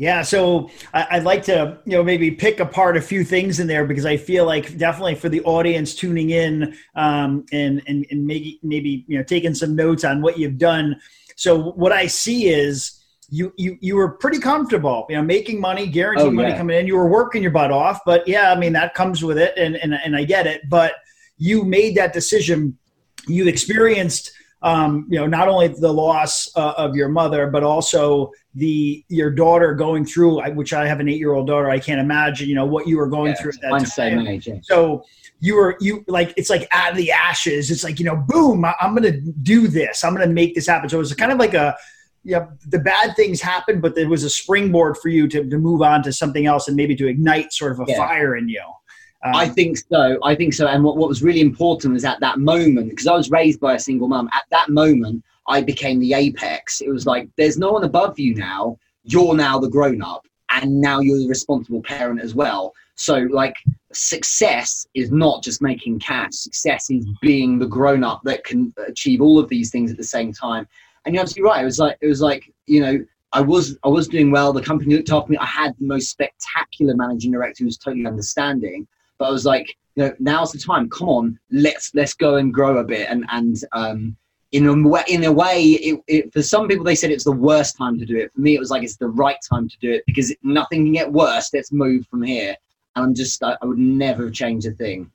Yeah, 0.00 0.22
so 0.22 0.70
I'd 0.94 1.24
like 1.24 1.42
to, 1.46 1.80
you 1.84 1.96
know, 1.96 2.04
maybe 2.04 2.30
pick 2.30 2.60
apart 2.60 2.96
a 2.96 3.00
few 3.00 3.24
things 3.24 3.58
in 3.58 3.66
there 3.66 3.84
because 3.84 4.06
I 4.06 4.16
feel 4.16 4.46
like 4.46 4.78
definitely 4.78 5.16
for 5.16 5.28
the 5.28 5.42
audience 5.42 5.92
tuning 5.92 6.30
in 6.30 6.76
um, 6.94 7.44
and 7.52 7.82
and 7.88 8.06
and 8.10 8.24
maybe 8.24 8.60
maybe 8.62 9.04
you 9.08 9.18
know 9.18 9.24
taking 9.24 9.54
some 9.54 9.74
notes 9.74 10.04
on 10.04 10.22
what 10.22 10.38
you've 10.38 10.58
done 10.58 11.00
so 11.38 11.70
what 11.70 11.92
I 11.92 12.08
see 12.08 12.48
is 12.48 13.00
you 13.30 13.52
you 13.56 13.78
you 13.80 13.94
were 13.94 14.08
pretty 14.08 14.40
comfortable, 14.40 15.06
you 15.08 15.14
know, 15.14 15.22
making 15.22 15.60
money, 15.60 15.86
guaranteed 15.86 16.26
oh, 16.26 16.30
money 16.32 16.52
coming 16.54 16.76
in. 16.76 16.88
You 16.88 16.96
were 16.96 17.08
working 17.08 17.42
your 17.42 17.52
butt 17.52 17.70
off, 17.70 18.00
but 18.04 18.26
yeah, 18.26 18.50
I 18.50 18.58
mean 18.58 18.72
that 18.72 18.94
comes 18.94 19.22
with 19.22 19.38
it, 19.38 19.54
and 19.56 19.76
and 19.76 19.94
and 19.94 20.16
I 20.16 20.24
get 20.24 20.48
it. 20.48 20.62
But 20.68 20.94
you 21.36 21.64
made 21.64 21.94
that 21.94 22.12
decision. 22.12 22.76
You 23.28 23.46
experienced. 23.46 24.32
Um, 24.60 25.06
you 25.08 25.18
know, 25.18 25.26
not 25.26 25.46
only 25.48 25.68
the 25.68 25.92
loss 25.92 26.50
uh, 26.56 26.74
of 26.76 26.96
your 26.96 27.08
mother, 27.08 27.46
but 27.46 27.62
also 27.62 28.32
the 28.54 29.04
your 29.08 29.30
daughter 29.30 29.74
going 29.74 30.04
through. 30.04 30.42
Which 30.54 30.72
I 30.72 30.86
have 30.86 30.98
an 30.98 31.08
eight 31.08 31.18
year 31.18 31.32
old 31.32 31.46
daughter. 31.46 31.70
I 31.70 31.78
can't 31.78 32.00
imagine, 32.00 32.48
you 32.48 32.56
know, 32.56 32.66
what 32.66 32.88
you 32.88 32.96
were 32.96 33.06
going 33.06 33.32
yeah, 33.32 33.40
through 33.40 33.52
at 33.52 33.60
that 33.62 33.94
time. 33.96 34.26
Age, 34.26 34.48
yeah. 34.48 34.58
So 34.62 35.04
you 35.40 35.54
were 35.54 35.76
you 35.80 36.04
like 36.08 36.34
it's 36.36 36.50
like 36.50 36.66
out 36.72 36.90
of 36.90 36.96
the 36.96 37.12
ashes 37.12 37.70
it's 37.70 37.84
like 37.84 37.98
you 37.98 38.04
know 38.04 38.16
boom 38.16 38.64
I, 38.64 38.74
am 38.80 38.94
gonna 38.94 39.20
do 39.20 39.68
this 39.68 40.02
i'm 40.04 40.14
gonna 40.14 40.26
make 40.26 40.54
this 40.54 40.66
happen 40.66 40.88
so 40.88 40.96
it 40.96 40.98
was 40.98 41.14
kind 41.14 41.32
of 41.32 41.38
like 41.38 41.54
a 41.54 41.76
yeah 42.24 42.46
the 42.66 42.78
bad 42.78 43.14
things 43.14 43.40
happened 43.40 43.80
but 43.80 43.94
there 43.94 44.08
was 44.08 44.24
a 44.24 44.30
springboard 44.30 44.96
for 44.98 45.08
you 45.08 45.28
to, 45.28 45.48
to 45.48 45.58
move 45.58 45.82
on 45.82 46.02
to 46.02 46.12
something 46.12 46.46
else 46.46 46.68
and 46.68 46.76
maybe 46.76 46.96
to 46.96 47.06
ignite 47.06 47.52
sort 47.52 47.72
of 47.72 47.80
a 47.80 47.84
yeah. 47.86 47.96
fire 47.96 48.36
in 48.36 48.48
you 48.48 48.62
um, 49.24 49.34
I 49.34 49.48
think 49.48 49.78
so. 49.78 50.18
I 50.22 50.34
think 50.34 50.54
so. 50.54 50.66
And 50.68 50.84
what, 50.84 50.96
what 50.96 51.08
was 51.08 51.22
really 51.22 51.40
important 51.40 51.94
was 51.94 52.04
at 52.04 52.20
that 52.20 52.38
moment, 52.38 52.90
because 52.90 53.06
I 53.06 53.16
was 53.16 53.30
raised 53.30 53.60
by 53.60 53.74
a 53.74 53.78
single 53.78 54.08
mum, 54.08 54.28
at 54.32 54.44
that 54.50 54.68
moment, 54.68 55.24
I 55.48 55.62
became 55.62 55.98
the 55.98 56.14
apex. 56.14 56.80
It 56.80 56.90
was 56.90 57.06
like, 57.06 57.28
there's 57.36 57.58
no 57.58 57.72
one 57.72 57.84
above 57.84 58.18
you 58.18 58.34
now. 58.34 58.78
You're 59.04 59.34
now 59.34 59.58
the 59.58 59.68
grown 59.68 60.02
up, 60.02 60.26
and 60.50 60.80
now 60.80 61.00
you're 61.00 61.18
the 61.18 61.28
responsible 61.28 61.82
parent 61.82 62.20
as 62.20 62.34
well. 62.34 62.74
So, 62.94 63.26
like, 63.30 63.56
success 63.92 64.86
is 64.94 65.10
not 65.10 65.42
just 65.42 65.62
making 65.62 66.00
cash. 66.00 66.32
Success 66.32 66.90
is 66.90 67.06
being 67.22 67.58
the 67.58 67.66
grown 67.66 68.04
up 68.04 68.20
that 68.24 68.44
can 68.44 68.74
achieve 68.86 69.20
all 69.20 69.38
of 69.38 69.48
these 69.48 69.70
things 69.70 69.90
at 69.90 69.96
the 69.96 70.04
same 70.04 70.32
time. 70.32 70.68
And 71.04 71.14
you're 71.14 71.22
absolutely 71.22 71.48
right. 71.48 71.62
It 71.62 71.64
was 71.64 71.78
like 71.78 71.96
it 72.00 72.06
was 72.06 72.20
like 72.20 72.52
you 72.66 72.80
know 72.80 73.04
I 73.32 73.40
was 73.40 73.78
I 73.84 73.88
was 73.88 74.08
doing 74.08 74.30
well. 74.30 74.52
The 74.52 74.62
company 74.62 74.96
looked 74.96 75.10
after 75.10 75.30
me. 75.30 75.38
I 75.38 75.46
had 75.46 75.74
the 75.78 75.86
most 75.86 76.10
spectacular 76.10 76.94
managing 76.94 77.32
director 77.32 77.62
who 77.62 77.66
was 77.66 77.78
totally 77.78 78.06
understanding. 78.06 78.86
But 79.18 79.26
I 79.26 79.30
was 79.30 79.44
like, 79.44 79.76
you 79.96 80.04
know, 80.04 80.14
now's 80.18 80.52
the 80.52 80.58
time. 80.58 80.88
Come 80.90 81.08
on, 81.08 81.38
let's 81.50 81.94
let's 81.94 82.14
go 82.14 82.36
and 82.36 82.54
grow 82.54 82.78
a 82.78 82.84
bit. 82.84 83.08
And 83.10 83.24
and 83.30 83.56
um, 83.72 84.16
in 84.52 84.66
a 84.66 84.88
way, 84.88 85.02
in 85.08 85.24
a 85.24 85.32
way, 85.32 85.62
it, 85.62 86.00
it, 86.06 86.32
for 86.32 86.42
some 86.42 86.68
people 86.68 86.84
they 86.84 86.94
said 86.94 87.10
it's 87.10 87.24
the 87.24 87.32
worst 87.32 87.76
time 87.76 87.98
to 87.98 88.06
do 88.06 88.16
it. 88.16 88.32
For 88.32 88.40
me, 88.40 88.54
it 88.54 88.60
was 88.60 88.70
like 88.70 88.82
it's 88.82 88.96
the 88.96 89.08
right 89.08 89.38
time 89.48 89.68
to 89.68 89.78
do 89.80 89.92
it 89.92 90.04
because 90.06 90.34
nothing 90.42 90.84
can 90.84 90.92
get 90.92 91.12
worse. 91.12 91.50
Let's 91.52 91.72
move 91.72 92.06
from 92.06 92.22
here. 92.22 92.56
And 92.96 93.04
I'm 93.04 93.14
just, 93.14 93.42
I, 93.42 93.56
I 93.60 93.66
would 93.66 93.78
never 93.78 94.30
change 94.30 94.66
a 94.66 94.70
thing 94.72 95.10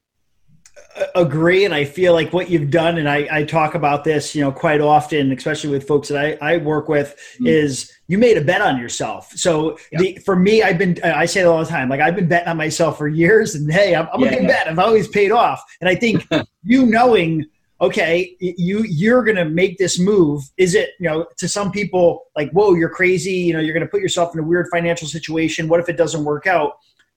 agree 1.15 1.65
and 1.65 1.73
i 1.73 1.83
feel 1.83 2.13
like 2.13 2.31
what 2.33 2.49
you've 2.49 2.69
done 2.69 2.97
and 2.97 3.09
I, 3.09 3.27
I, 3.31 3.43
talk 3.43 3.73
about 3.73 4.03
this 4.03 4.35
you 4.35 4.41
know 4.41 4.51
quite 4.51 4.79
often 4.79 5.31
especially 5.31 5.71
with 5.71 5.87
folks 5.87 6.07
that 6.09 6.37
i, 6.41 6.53
I 6.53 6.57
work 6.57 6.87
with 6.87 7.15
mm. 7.39 7.47
is 7.47 7.91
you 8.07 8.17
made 8.17 8.37
a 8.37 8.41
bet 8.41 8.61
on 8.61 8.77
yourself. 8.77 9.31
So 9.31 9.77
yep. 9.91 10.01
the, 10.01 10.15
for 10.25 10.35
me 10.35 10.61
i've 10.61 10.77
been 10.77 10.97
i 11.03 11.25
say 11.25 11.41
it 11.41 11.45
all 11.45 11.59
the 11.59 11.69
time 11.69 11.89
like 11.89 12.01
i've 12.01 12.15
been 12.15 12.27
betting 12.27 12.49
on 12.49 12.57
myself 12.57 12.97
for 12.97 13.07
years 13.07 13.55
and 13.55 13.71
hey 13.71 13.95
i'm, 13.95 14.07
I'm 14.13 14.21
yeah, 14.21 14.27
a 14.27 14.39
good 14.39 14.47
bet. 14.47 14.67
I've 14.67 14.79
always 14.79 15.07
paid 15.07 15.31
off. 15.31 15.63
And 15.81 15.89
i 15.89 15.95
think 15.95 16.27
you 16.63 16.85
knowing 16.85 17.45
okay 17.81 18.35
you 18.39 18.83
you're 18.83 19.23
gonna 19.23 19.45
make 19.45 19.77
this 19.77 19.99
move 19.99 20.43
is 20.57 20.75
it 20.75 20.91
you 20.99 21.09
know 21.09 21.25
to 21.37 21.47
some 21.47 21.71
people 21.71 22.25
like 22.35 22.51
whoa 22.51 22.75
you're 22.75 22.89
crazy 22.89 23.31
you 23.31 23.53
know 23.53 23.59
you're 23.59 23.73
gonna 23.73 23.87
put 23.87 24.01
yourself 24.01 24.33
in 24.33 24.39
a 24.39 24.43
weird 24.43 24.67
financial 24.71 25.07
situation. 25.07 25.67
What 25.67 25.79
if 25.79 25.89
it 25.89 25.97
doesn't 25.97 26.23
work 26.23 26.45
out 26.45 26.73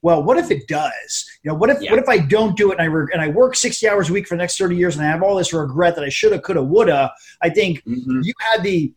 well, 0.06 0.22
what 0.22 0.38
if 0.38 0.52
it 0.52 0.68
does? 0.68 1.28
You 1.42 1.50
know, 1.50 1.56
what 1.56 1.68
if 1.68 1.82
yeah. 1.82 1.90
what 1.90 1.98
if 1.98 2.08
I 2.08 2.18
don't 2.18 2.56
do 2.56 2.70
it 2.70 2.78
and 2.78 2.82
I 2.82 2.84
re- 2.84 3.10
and 3.12 3.20
I 3.20 3.26
work 3.26 3.56
sixty 3.56 3.88
hours 3.88 4.08
a 4.08 4.12
week 4.12 4.28
for 4.28 4.36
the 4.36 4.38
next 4.38 4.56
thirty 4.56 4.76
years 4.76 4.94
and 4.94 5.04
I 5.04 5.08
have 5.08 5.20
all 5.20 5.34
this 5.34 5.52
regret 5.52 5.96
that 5.96 6.04
I 6.04 6.10
shoulda, 6.10 6.40
coulda, 6.40 6.62
woulda? 6.62 7.12
I 7.42 7.50
think 7.50 7.82
mm-hmm. 7.82 8.20
you 8.22 8.32
had 8.38 8.62
the 8.62 8.94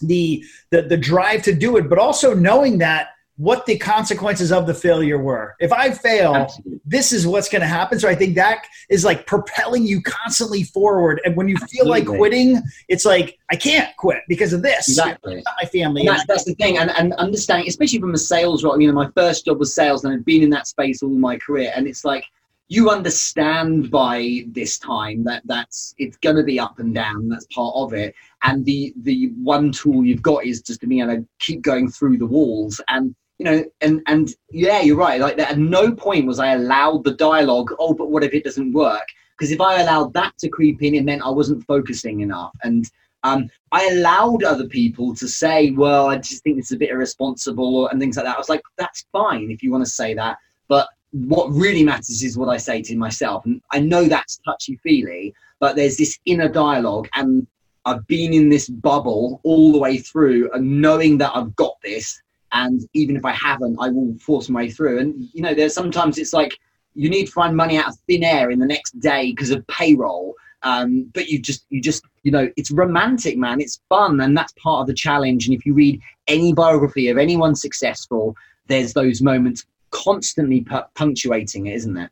the 0.00 0.44
the 0.70 0.82
the 0.82 0.96
drive 0.96 1.42
to 1.42 1.54
do 1.56 1.76
it, 1.76 1.88
but 1.88 1.98
also 1.98 2.34
knowing 2.34 2.78
that 2.78 3.08
what 3.36 3.66
the 3.66 3.76
consequences 3.76 4.52
of 4.52 4.66
the 4.66 4.74
failure 4.74 5.18
were. 5.18 5.56
If 5.58 5.72
I 5.72 5.90
fail, 5.90 6.34
Absolutely. 6.36 6.80
this 6.84 7.12
is 7.12 7.26
what's 7.26 7.48
going 7.48 7.62
to 7.62 7.68
happen. 7.68 7.98
So 7.98 8.08
I 8.08 8.14
think 8.14 8.36
that 8.36 8.64
is 8.88 9.04
like 9.04 9.26
propelling 9.26 9.84
you 9.84 10.00
constantly 10.02 10.62
forward. 10.62 11.20
And 11.24 11.36
when 11.36 11.48
you 11.48 11.56
feel 11.56 11.92
Absolutely. 11.92 12.00
like 12.00 12.06
quitting, 12.06 12.62
it's 12.88 13.04
like 13.04 13.38
I 13.50 13.56
can't 13.56 13.94
quit 13.96 14.22
because 14.28 14.52
of 14.52 14.62
this. 14.62 14.88
Exactly. 14.88 15.42
my 15.60 15.68
family. 15.68 16.06
That's, 16.06 16.24
that's, 16.26 16.44
the 16.44 16.54
thing. 16.54 16.78
And, 16.78 16.90
and 16.92 17.12
understanding, 17.14 17.66
especially 17.66 17.98
from 17.98 18.14
a 18.14 18.18
sales 18.18 18.62
role. 18.62 18.80
You 18.80 18.86
know, 18.86 18.94
my 18.94 19.10
first 19.16 19.46
job 19.46 19.58
was 19.58 19.74
sales, 19.74 20.04
and 20.04 20.14
I've 20.14 20.24
been 20.24 20.42
in 20.42 20.50
that 20.50 20.68
space 20.68 21.02
all 21.02 21.08
my 21.08 21.36
career. 21.36 21.72
And 21.74 21.88
it's 21.88 22.04
like 22.04 22.24
you 22.68 22.88
understand 22.88 23.90
by 23.90 24.44
this 24.48 24.78
time 24.78 25.24
that 25.24 25.42
that's 25.44 25.94
it's 25.98 26.16
going 26.18 26.36
to 26.36 26.42
be 26.42 26.58
up 26.58 26.78
and 26.78 26.94
down 26.94 27.28
that's 27.28 27.46
part 27.54 27.74
of 27.76 27.92
it 27.92 28.14
and 28.42 28.64
the 28.64 28.94
the 29.02 29.26
one 29.42 29.70
tool 29.70 30.02
you've 30.02 30.22
got 30.22 30.46
is 30.46 30.62
just 30.62 30.80
to 30.80 30.86
be 30.86 31.00
able 31.00 31.14
to 31.14 31.26
keep 31.40 31.60
going 31.60 31.90
through 31.90 32.16
the 32.16 32.26
walls 32.26 32.80
and 32.88 33.14
you 33.38 33.44
know 33.44 33.64
and 33.80 34.00
and 34.06 34.30
yeah 34.50 34.80
you're 34.80 34.96
right 34.96 35.20
like 35.20 35.38
at 35.38 35.58
no 35.58 35.92
point 35.92 36.26
was 36.26 36.38
i 36.38 36.54
allowed 36.54 37.02
the 37.04 37.14
dialogue 37.14 37.72
oh 37.78 37.92
but 37.92 38.10
what 38.10 38.22
if 38.22 38.32
it 38.32 38.44
doesn't 38.44 38.72
work 38.72 39.06
because 39.36 39.50
if 39.50 39.60
i 39.60 39.80
allowed 39.80 40.12
that 40.12 40.36
to 40.38 40.48
creep 40.48 40.82
in 40.82 40.94
it 40.94 41.04
meant 41.04 41.22
i 41.22 41.30
wasn't 41.30 41.64
focusing 41.66 42.20
enough 42.20 42.52
and 42.62 42.90
um, 43.24 43.48
I 43.72 43.86
allowed 43.86 44.44
other 44.44 44.66
people 44.66 45.14
to 45.16 45.26
say, 45.26 45.70
well, 45.70 46.08
I 46.08 46.18
just 46.18 46.44
think 46.44 46.58
it's 46.58 46.72
a 46.72 46.76
bit 46.76 46.90
irresponsible 46.90 47.88
and 47.88 47.98
things 47.98 48.16
like 48.16 48.26
that. 48.26 48.36
I 48.36 48.38
was 48.38 48.50
like, 48.50 48.60
that's 48.76 49.06
fine 49.12 49.50
if 49.50 49.62
you 49.62 49.72
want 49.72 49.82
to 49.82 49.90
say 49.90 50.12
that. 50.12 50.36
But 50.68 50.88
what 51.10 51.50
really 51.50 51.82
matters 51.82 52.22
is 52.22 52.36
what 52.36 52.50
I 52.50 52.58
say 52.58 52.82
to 52.82 52.96
myself. 52.96 53.46
And 53.46 53.62
I 53.72 53.80
know 53.80 54.04
that's 54.04 54.40
touchy 54.44 54.76
feely, 54.82 55.34
but 55.58 55.74
there's 55.74 55.96
this 55.96 56.18
inner 56.26 56.48
dialogue. 56.48 57.08
And 57.14 57.46
I've 57.86 58.06
been 58.06 58.34
in 58.34 58.50
this 58.50 58.68
bubble 58.68 59.40
all 59.42 59.72
the 59.72 59.78
way 59.78 59.98
through 59.98 60.50
and 60.52 60.82
knowing 60.82 61.16
that 61.18 61.32
I've 61.34 61.56
got 61.56 61.76
this. 61.82 62.20
And 62.54 62.88
even 62.94 63.16
if 63.16 63.24
I 63.24 63.32
haven't, 63.32 63.76
I 63.80 63.88
will 63.88 64.16
force 64.18 64.48
my 64.48 64.62
way 64.62 64.70
through. 64.70 65.00
And, 65.00 65.28
you 65.32 65.42
know, 65.42 65.54
there's 65.54 65.74
sometimes 65.74 66.18
it's 66.18 66.32
like 66.32 66.58
you 66.94 67.10
need 67.10 67.26
to 67.26 67.32
find 67.32 67.56
money 67.56 67.76
out 67.76 67.88
of 67.88 67.98
thin 68.08 68.22
air 68.22 68.50
in 68.50 68.60
the 68.60 68.66
next 68.66 68.98
day 69.00 69.32
because 69.32 69.50
of 69.50 69.66
payroll. 69.66 70.34
Um, 70.62 71.10
but 71.12 71.28
you 71.28 71.40
just, 71.40 71.66
you 71.68 71.82
just, 71.82 72.04
you 72.22 72.30
know, 72.30 72.48
it's 72.56 72.70
romantic, 72.70 73.36
man. 73.36 73.60
It's 73.60 73.80
fun. 73.88 74.20
And 74.20 74.36
that's 74.36 74.52
part 74.52 74.80
of 74.80 74.86
the 74.86 74.94
challenge. 74.94 75.46
And 75.46 75.54
if 75.54 75.66
you 75.66 75.74
read 75.74 76.00
any 76.28 76.54
biography 76.54 77.08
of 77.08 77.18
anyone 77.18 77.54
successful, 77.54 78.36
there's 78.68 78.94
those 78.94 79.20
moments 79.20 79.66
constantly 79.90 80.64
punctuating 80.94 81.66
it, 81.66 81.74
isn't 81.74 81.96
it? 81.96 82.10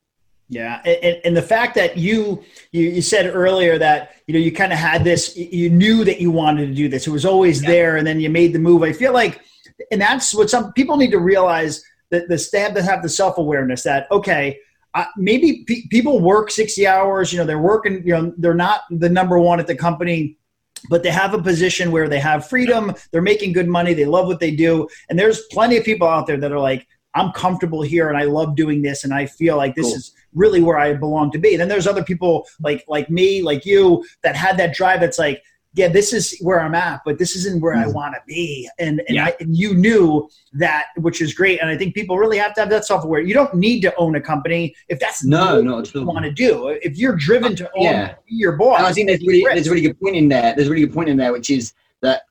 Yeah, 0.48 0.82
and, 0.84 1.18
and, 1.24 1.36
the 1.36 1.40
fact 1.40 1.74
that 1.76 1.96
you, 1.96 2.44
you 2.72 2.82
you 2.90 3.00
said 3.00 3.24
earlier 3.34 3.78
that 3.78 4.16
you 4.26 4.34
know 4.34 4.40
you 4.40 4.52
kind 4.52 4.70
of 4.70 4.78
had 4.78 5.02
this, 5.02 5.34
you 5.34 5.70
knew 5.70 6.04
that 6.04 6.20
you 6.20 6.30
wanted 6.30 6.66
to 6.66 6.74
do 6.74 6.90
this. 6.90 7.06
It 7.06 7.10
was 7.10 7.24
always 7.24 7.62
yeah. 7.62 7.70
there, 7.70 7.96
and 7.96 8.06
then 8.06 8.20
you 8.20 8.28
made 8.28 8.52
the 8.52 8.58
move. 8.58 8.82
I 8.82 8.92
feel 8.92 9.14
like, 9.14 9.40
and 9.90 10.00
that's 10.00 10.34
what 10.34 10.50
some 10.50 10.72
people 10.72 10.96
need 10.96 11.10
to 11.10 11.18
realize 11.18 11.84
that 12.10 12.28
the 12.28 12.38
staff 12.38 12.74
that 12.74 12.84
have 12.84 13.02
the 13.02 13.08
self 13.08 13.38
awareness 13.38 13.82
that 13.82 14.10
okay, 14.10 14.58
uh, 14.94 15.04
maybe 15.16 15.64
pe- 15.66 15.86
people 15.90 16.20
work 16.20 16.50
sixty 16.50 16.86
hours. 16.86 17.32
You 17.32 17.38
know, 17.38 17.44
they're 17.44 17.58
working. 17.58 18.06
You 18.06 18.14
know, 18.14 18.34
they're 18.36 18.54
not 18.54 18.82
the 18.90 19.08
number 19.08 19.38
one 19.38 19.60
at 19.60 19.66
the 19.66 19.76
company 19.76 20.38
but 20.90 21.04
they 21.04 21.12
have 21.12 21.32
a 21.32 21.40
position 21.40 21.92
where 21.92 22.08
they 22.08 22.18
have 22.18 22.48
freedom 22.48 22.92
they're 23.12 23.22
making 23.22 23.52
good 23.52 23.68
money 23.68 23.94
they 23.94 24.04
love 24.04 24.26
what 24.26 24.40
they 24.40 24.50
do 24.50 24.88
and 25.08 25.16
there's 25.16 25.42
plenty 25.52 25.76
of 25.76 25.84
people 25.84 26.08
out 26.08 26.26
there 26.26 26.36
that 26.36 26.50
are 26.50 26.58
like 26.58 26.88
I'm 27.14 27.32
comfortable 27.32 27.82
here 27.82 28.08
and 28.08 28.16
I 28.16 28.24
love 28.24 28.56
doing 28.56 28.82
this 28.82 29.04
and 29.04 29.12
I 29.12 29.26
feel 29.26 29.56
like 29.56 29.74
this 29.74 29.86
cool. 29.86 29.94
is 29.96 30.14
really 30.34 30.62
where 30.62 30.78
I 30.78 30.94
belong 30.94 31.30
to 31.32 31.38
be. 31.38 31.52
And 31.52 31.60
then 31.60 31.68
there's 31.68 31.86
other 31.86 32.04
people 32.04 32.46
like 32.60 32.84
like 32.88 33.10
me, 33.10 33.42
like 33.42 33.66
you, 33.66 34.04
that 34.22 34.36
had 34.36 34.56
that 34.58 34.74
drive 34.74 35.00
that's 35.00 35.18
like, 35.18 35.42
yeah, 35.74 35.88
this 35.88 36.12
is 36.12 36.36
where 36.40 36.60
I'm 36.60 36.74
at, 36.74 37.00
but 37.04 37.18
this 37.18 37.34
isn't 37.34 37.60
where. 37.60 37.74
I 37.74 37.86
want 37.86 38.14
to 38.14 38.20
be. 38.26 38.68
And 38.78 39.00
and, 39.08 39.16
yeah. 39.16 39.26
I, 39.26 39.36
and, 39.40 39.56
you 39.56 39.74
knew 39.74 40.28
that, 40.52 40.88
which 40.96 41.22
is 41.22 41.32
great. 41.32 41.60
And 41.60 41.70
I 41.70 41.78
think 41.78 41.94
people 41.94 42.18
really 42.18 42.36
have 42.36 42.54
to 42.54 42.60
have 42.60 42.70
that 42.70 42.84
self 42.84 43.04
aware. 43.04 43.20
You 43.20 43.32
don't 43.32 43.54
need 43.54 43.80
to 43.80 43.94
own 43.96 44.14
a 44.16 44.20
company 44.20 44.74
if 44.88 45.00
that's 45.00 45.24
no, 45.24 45.62
no, 45.62 45.76
what 45.76 45.94
you 45.94 46.04
want 46.04 46.24
to 46.24 46.30
do. 46.30 46.68
If 46.82 46.98
you're 46.98 47.16
driven 47.16 47.56
to 47.56 47.70
own 47.74 47.84
yeah. 47.84 48.14
your 48.26 48.52
boss, 48.52 48.78
and 48.78 48.86
I 48.86 48.92
think 48.92 49.08
there's 49.08 49.26
really, 49.26 49.44
there's 49.44 49.66
a 49.66 49.70
really 49.70 49.82
good 49.82 49.98
point 49.98 50.16
in 50.16 50.28
there. 50.28 50.54
There's 50.54 50.68
a 50.68 50.70
really 50.70 50.86
good 50.86 50.94
point 50.94 51.08
in 51.08 51.16
there, 51.16 51.32
which 51.32 51.48
is 51.48 51.72
that 52.02 52.22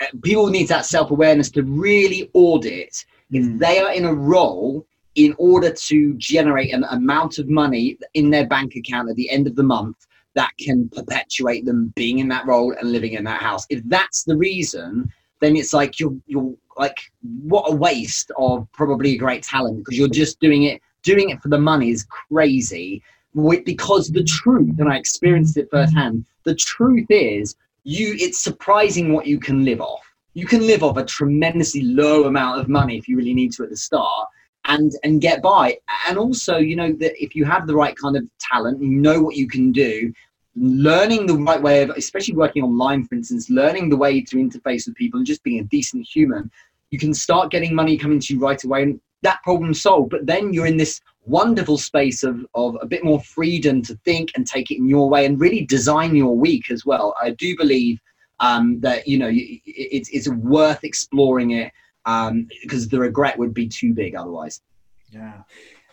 uh, 0.00 0.06
people 0.22 0.46
need 0.46 0.68
that 0.68 0.86
self 0.86 1.10
awareness 1.10 1.50
to 1.50 1.62
really 1.62 2.30
audit 2.32 3.04
if 3.30 3.44
hmm. 3.44 3.58
they 3.58 3.78
are 3.78 3.92
in 3.92 4.06
a 4.06 4.14
role 4.14 4.86
in 5.16 5.34
order 5.38 5.70
to 5.70 6.14
generate 6.14 6.72
an 6.72 6.84
amount 6.84 7.38
of 7.38 7.48
money 7.48 7.98
in 8.14 8.30
their 8.30 8.46
bank 8.46 8.76
account 8.76 9.10
at 9.10 9.16
the 9.16 9.28
end 9.28 9.46
of 9.46 9.56
the 9.56 9.62
month 9.62 10.06
that 10.34 10.52
can 10.58 10.88
perpetuate 10.90 11.64
them 11.64 11.92
being 11.96 12.18
in 12.18 12.28
that 12.28 12.46
role 12.46 12.72
and 12.78 12.92
living 12.92 13.14
in 13.14 13.24
that 13.24 13.40
house. 13.40 13.66
If 13.68 13.82
that's 13.86 14.24
the 14.24 14.36
reason, 14.36 15.10
then 15.40 15.56
it's 15.56 15.72
like 15.72 15.98
you're 15.98 16.16
you're 16.26 16.54
like 16.76 16.98
what 17.42 17.72
a 17.72 17.74
waste 17.74 18.30
of 18.38 18.66
probably 18.72 19.14
a 19.14 19.18
great 19.18 19.42
talent 19.42 19.78
because 19.78 19.98
you're 19.98 20.08
just 20.08 20.38
doing 20.40 20.64
it 20.64 20.80
doing 21.02 21.30
it 21.30 21.40
for 21.40 21.48
the 21.48 21.58
money 21.58 21.90
is 21.90 22.04
crazy 22.04 23.02
because 23.64 24.08
the 24.08 24.24
truth 24.24 24.78
and 24.78 24.90
I 24.90 24.96
experienced 24.96 25.56
it 25.56 25.68
firsthand 25.70 26.24
the 26.44 26.54
truth 26.54 27.06
is 27.10 27.56
you 27.84 28.14
it's 28.18 28.42
surprising 28.42 29.12
what 29.12 29.26
you 29.26 29.38
can 29.38 29.64
live 29.64 29.80
off 29.80 30.02
you 30.34 30.46
can 30.46 30.66
live 30.66 30.82
off 30.82 30.96
a 30.96 31.04
tremendously 31.04 31.82
low 31.82 32.24
amount 32.24 32.60
of 32.60 32.68
money 32.68 32.96
if 32.96 33.08
you 33.08 33.16
really 33.16 33.34
need 33.34 33.52
to 33.52 33.64
at 33.64 33.70
the 33.70 33.76
start 33.76 34.28
and 34.66 34.92
and 35.04 35.20
get 35.20 35.42
by. 35.42 35.78
And 36.08 36.18
also 36.18 36.58
you 36.58 36.76
know 36.76 36.92
that 36.92 37.22
if 37.22 37.34
you 37.34 37.44
have 37.44 37.66
the 37.66 37.74
right 37.74 37.96
kind 37.96 38.16
of 38.16 38.24
talent 38.38 38.82
you 38.82 38.88
know 38.88 39.20
what 39.22 39.36
you 39.36 39.48
can 39.48 39.72
do 39.72 40.12
learning 40.56 41.26
the 41.26 41.34
right 41.34 41.62
way 41.62 41.80
of 41.82 41.90
especially 41.90 42.34
working 42.34 42.64
online 42.64 43.06
for 43.06 43.14
instance 43.14 43.48
learning 43.48 43.88
the 43.88 43.96
way 43.96 44.20
to 44.20 44.36
interface 44.36 44.84
with 44.84 44.96
people 44.96 45.18
and 45.18 45.26
just 45.26 45.44
being 45.44 45.60
a 45.60 45.64
decent 45.64 46.04
human 46.04 46.50
you 46.90 46.98
can 46.98 47.14
start 47.14 47.52
getting 47.52 47.72
money 47.72 47.96
coming 47.96 48.18
to 48.18 48.34
you 48.34 48.40
right 48.40 48.64
away 48.64 48.82
and 48.82 49.00
that 49.22 49.42
problem 49.42 49.74
solved. 49.74 50.10
But 50.10 50.26
then 50.26 50.52
you're 50.52 50.66
in 50.66 50.76
this 50.76 51.00
wonderful 51.26 51.78
space 51.78 52.22
of, 52.22 52.44
of 52.54 52.76
a 52.80 52.86
bit 52.86 53.04
more 53.04 53.20
freedom 53.20 53.82
to 53.82 53.94
think 54.04 54.30
and 54.34 54.46
take 54.46 54.70
it 54.70 54.78
in 54.78 54.88
your 54.88 55.08
way 55.08 55.26
and 55.26 55.40
really 55.40 55.64
design 55.64 56.16
your 56.16 56.36
week 56.36 56.70
as 56.70 56.86
well. 56.86 57.14
I 57.20 57.30
do 57.30 57.56
believe 57.56 58.00
um, 58.40 58.80
that 58.80 59.06
you 59.06 59.18
know 59.18 59.30
it's 59.30 60.08
it's 60.10 60.28
worth 60.28 60.82
exploring 60.82 61.50
it 61.50 61.70
because 62.62 62.84
um, 62.84 62.88
the 62.90 62.98
regret 62.98 63.38
would 63.38 63.54
be 63.54 63.68
too 63.68 63.92
big 63.94 64.14
otherwise. 64.14 64.60
Yeah. 65.10 65.42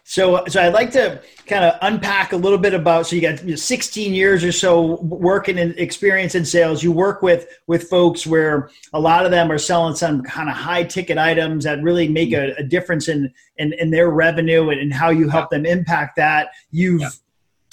So, 0.09 0.45
so 0.47 0.61
I'd 0.61 0.73
like 0.73 0.91
to 0.93 1.21
kind 1.47 1.65
of 1.65 1.73
unpack 1.81 2.31
a 2.31 2.37
little 2.37 2.57
bit 2.57 2.73
about. 2.73 3.07
So 3.07 3.17
you 3.17 3.21
got 3.21 3.59
16 3.59 4.13
years 4.13 4.41
or 4.41 4.53
so 4.53 5.01
working 5.01 5.57
in 5.57 5.77
experience 5.77 6.33
in 6.33 6.45
sales. 6.45 6.81
You 6.81 6.93
work 6.93 7.21
with 7.21 7.45
with 7.67 7.89
folks 7.89 8.25
where 8.25 8.69
a 8.93 9.01
lot 9.01 9.25
of 9.25 9.31
them 9.31 9.51
are 9.51 9.57
selling 9.57 9.95
some 9.95 10.23
kind 10.23 10.47
of 10.47 10.55
high 10.55 10.83
ticket 10.83 11.17
items 11.17 11.65
that 11.65 11.83
really 11.83 12.07
make 12.07 12.31
a, 12.31 12.53
a 12.57 12.63
difference 12.63 13.09
in, 13.09 13.33
in, 13.57 13.73
in 13.73 13.91
their 13.91 14.09
revenue 14.09 14.69
and, 14.69 14.79
and 14.79 14.93
how 14.93 15.09
you 15.09 15.27
help 15.27 15.49
yeah. 15.51 15.57
them 15.57 15.65
impact 15.65 16.15
that. 16.15 16.51
You've 16.71 17.01
yeah. 17.01 17.09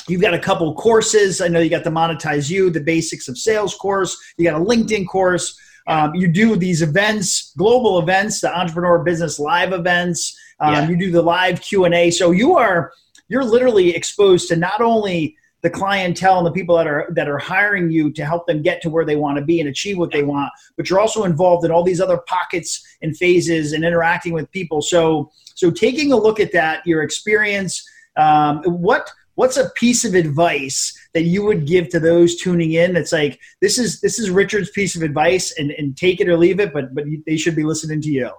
You've 0.07 0.21
got 0.21 0.35
a 0.35 0.39
couple 0.39 0.75
courses. 0.75 1.41
I 1.41 1.49
know 1.49 1.61
you 1.61 1.71
got 1.71 1.85
the 1.85 1.89
Monetize 1.89 2.51
You, 2.51 2.69
the 2.69 2.81
Basics 2.81 3.27
of 3.29 3.39
Sales 3.39 3.75
course. 3.75 4.17
You 4.37 4.45
got 4.45 4.61
a 4.61 4.63
LinkedIn 4.63 5.09
course. 5.09 5.59
Um, 5.87 6.14
you 6.14 6.29
do 6.29 6.57
these 6.57 6.83
events, 6.83 7.53
global 7.57 7.99
events, 7.99 8.41
the 8.41 8.57
Entrepreneur 8.57 9.00
Business 9.00 9.38
Live 9.38 9.73
events. 9.73 10.38
Um, 10.61 10.75
yeah. 10.75 10.88
You 10.88 10.97
do 10.97 11.11
the 11.11 11.23
live 11.23 11.61
Q 11.61 11.85
and 11.85 11.95
A. 11.95 12.11
So 12.11 12.31
you 12.31 12.57
are 12.57 12.93
you're 13.29 13.45
literally 13.45 13.95
exposed 13.95 14.49
to 14.49 14.57
not 14.57 14.81
only 14.81 15.37
the 15.62 15.71
clientele 15.71 16.38
and 16.38 16.47
the 16.47 16.53
people 16.53 16.76
that 16.76 16.87
are 16.87 17.09
that 17.12 17.29
are 17.29 17.38
hiring 17.38 17.91
you 17.91 18.11
to 18.12 18.25
help 18.25 18.47
them 18.47 18.62
get 18.62 18.83
to 18.83 18.91
where 18.91 19.05
they 19.05 19.17
want 19.17 19.38
to 19.38 19.45
be 19.45 19.61
and 19.61 19.69
achieve 19.69 19.99
what 19.99 20.12
they 20.12 20.23
want, 20.23 20.50
but 20.76 20.88
you're 20.88 21.00
also 21.00 21.25
involved 21.25 21.64
in 21.64 21.71
all 21.71 21.83
these 21.83 22.00
other 22.00 22.19
pockets 22.19 22.87
and 23.03 23.17
phases 23.17 23.73
and 23.73 23.85
interacting 23.85 24.33
with 24.33 24.50
people. 24.53 24.83
So 24.83 25.31
so 25.55 25.71
taking 25.71 26.12
a 26.12 26.17
look 26.17 26.38
at 26.38 26.53
that, 26.53 26.87
your 26.87 27.03
experience, 27.03 27.87
um, 28.17 28.62
what 28.64 29.11
what's 29.37 29.57
a 29.57 29.71
piece 29.71 30.05
of 30.05 30.14
advice 30.14 30.97
that 31.14 31.23
you 31.23 31.44
would 31.44 31.66
give 31.66 31.88
to 31.88 32.00
those 32.00 32.37
tuning 32.37 32.73
in. 32.73 32.92
That's 32.92 33.12
like 33.12 33.40
this 33.61 33.78
is 33.78 34.00
this 34.00 34.18
is 34.18 34.30
richard's 34.30 34.71
piece 34.71 34.97
of 34.97 35.02
advice 35.02 35.54
and, 35.59 35.71
and 35.73 35.97
take 35.97 36.21
it 36.21 36.28
or 36.28 36.37
leave 36.37 36.61
it 36.61 36.73
but 36.73 36.94
but 36.94 37.04
they 37.26 37.37
should 37.37 37.56
be 37.56 37.64
listening 37.64 38.00
to 38.02 38.11
you. 38.11 38.30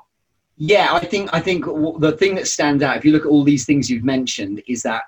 Yeah 0.57 0.89
i 0.91 1.03
think 1.03 1.29
i 1.33 1.39
think 1.39 1.65
the 1.65 2.15
thing 2.17 2.35
that 2.35 2.47
stands 2.47 2.83
out 2.83 2.97
if 2.97 3.05
you 3.05 3.11
look 3.11 3.25
at 3.25 3.31
all 3.31 3.43
these 3.43 3.65
things 3.65 3.89
you've 3.89 4.03
mentioned 4.03 4.61
is 4.67 4.83
that 4.83 5.03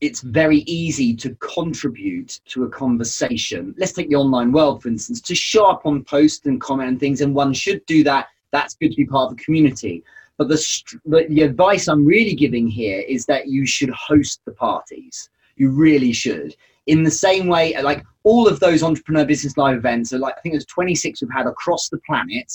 it's 0.00 0.22
very 0.22 0.58
easy 0.60 1.14
to 1.14 1.34
contribute 1.36 2.40
to 2.46 2.64
a 2.64 2.70
conversation. 2.70 3.74
Let's 3.76 3.92
take 3.92 4.08
the 4.08 4.16
online 4.16 4.50
world 4.50 4.82
for 4.82 4.88
instance 4.88 5.20
to 5.22 5.34
show 5.34 5.66
up 5.66 5.84
on 5.84 6.04
posts 6.04 6.46
and 6.46 6.60
comment 6.60 6.88
and 6.88 7.00
things 7.00 7.20
and 7.20 7.34
one 7.34 7.52
should 7.52 7.84
do 7.86 8.02
that. 8.04 8.28
That's 8.50 8.74
good 8.74 8.90
to 8.90 8.96
be 8.96 9.06
part 9.06 9.30
of 9.30 9.36
the 9.36 9.44
community. 9.44 10.02
But 10.38 10.48
the, 10.48 10.56
the, 11.04 11.26
the 11.28 11.42
advice 11.42 11.86
I'm 11.86 12.06
really 12.06 12.34
giving 12.34 12.66
here 12.66 13.00
is 13.00 13.26
that 13.26 13.48
you 13.48 13.66
should 13.66 13.90
host 13.90 14.40
the 14.46 14.52
parties. 14.52 15.28
You 15.56 15.70
really 15.70 16.12
should. 16.12 16.56
In 16.90 17.04
the 17.04 17.10
same 17.10 17.46
way, 17.46 17.80
like 17.82 18.04
all 18.24 18.48
of 18.48 18.58
those 18.58 18.82
entrepreneur 18.82 19.24
business 19.24 19.56
live 19.56 19.76
events 19.76 20.12
are 20.12 20.18
like 20.18 20.34
I 20.36 20.40
think 20.40 20.54
there's 20.54 20.66
26 20.66 21.22
we've 21.22 21.30
had 21.32 21.46
across 21.46 21.88
the 21.88 22.00
planet, 22.06 22.52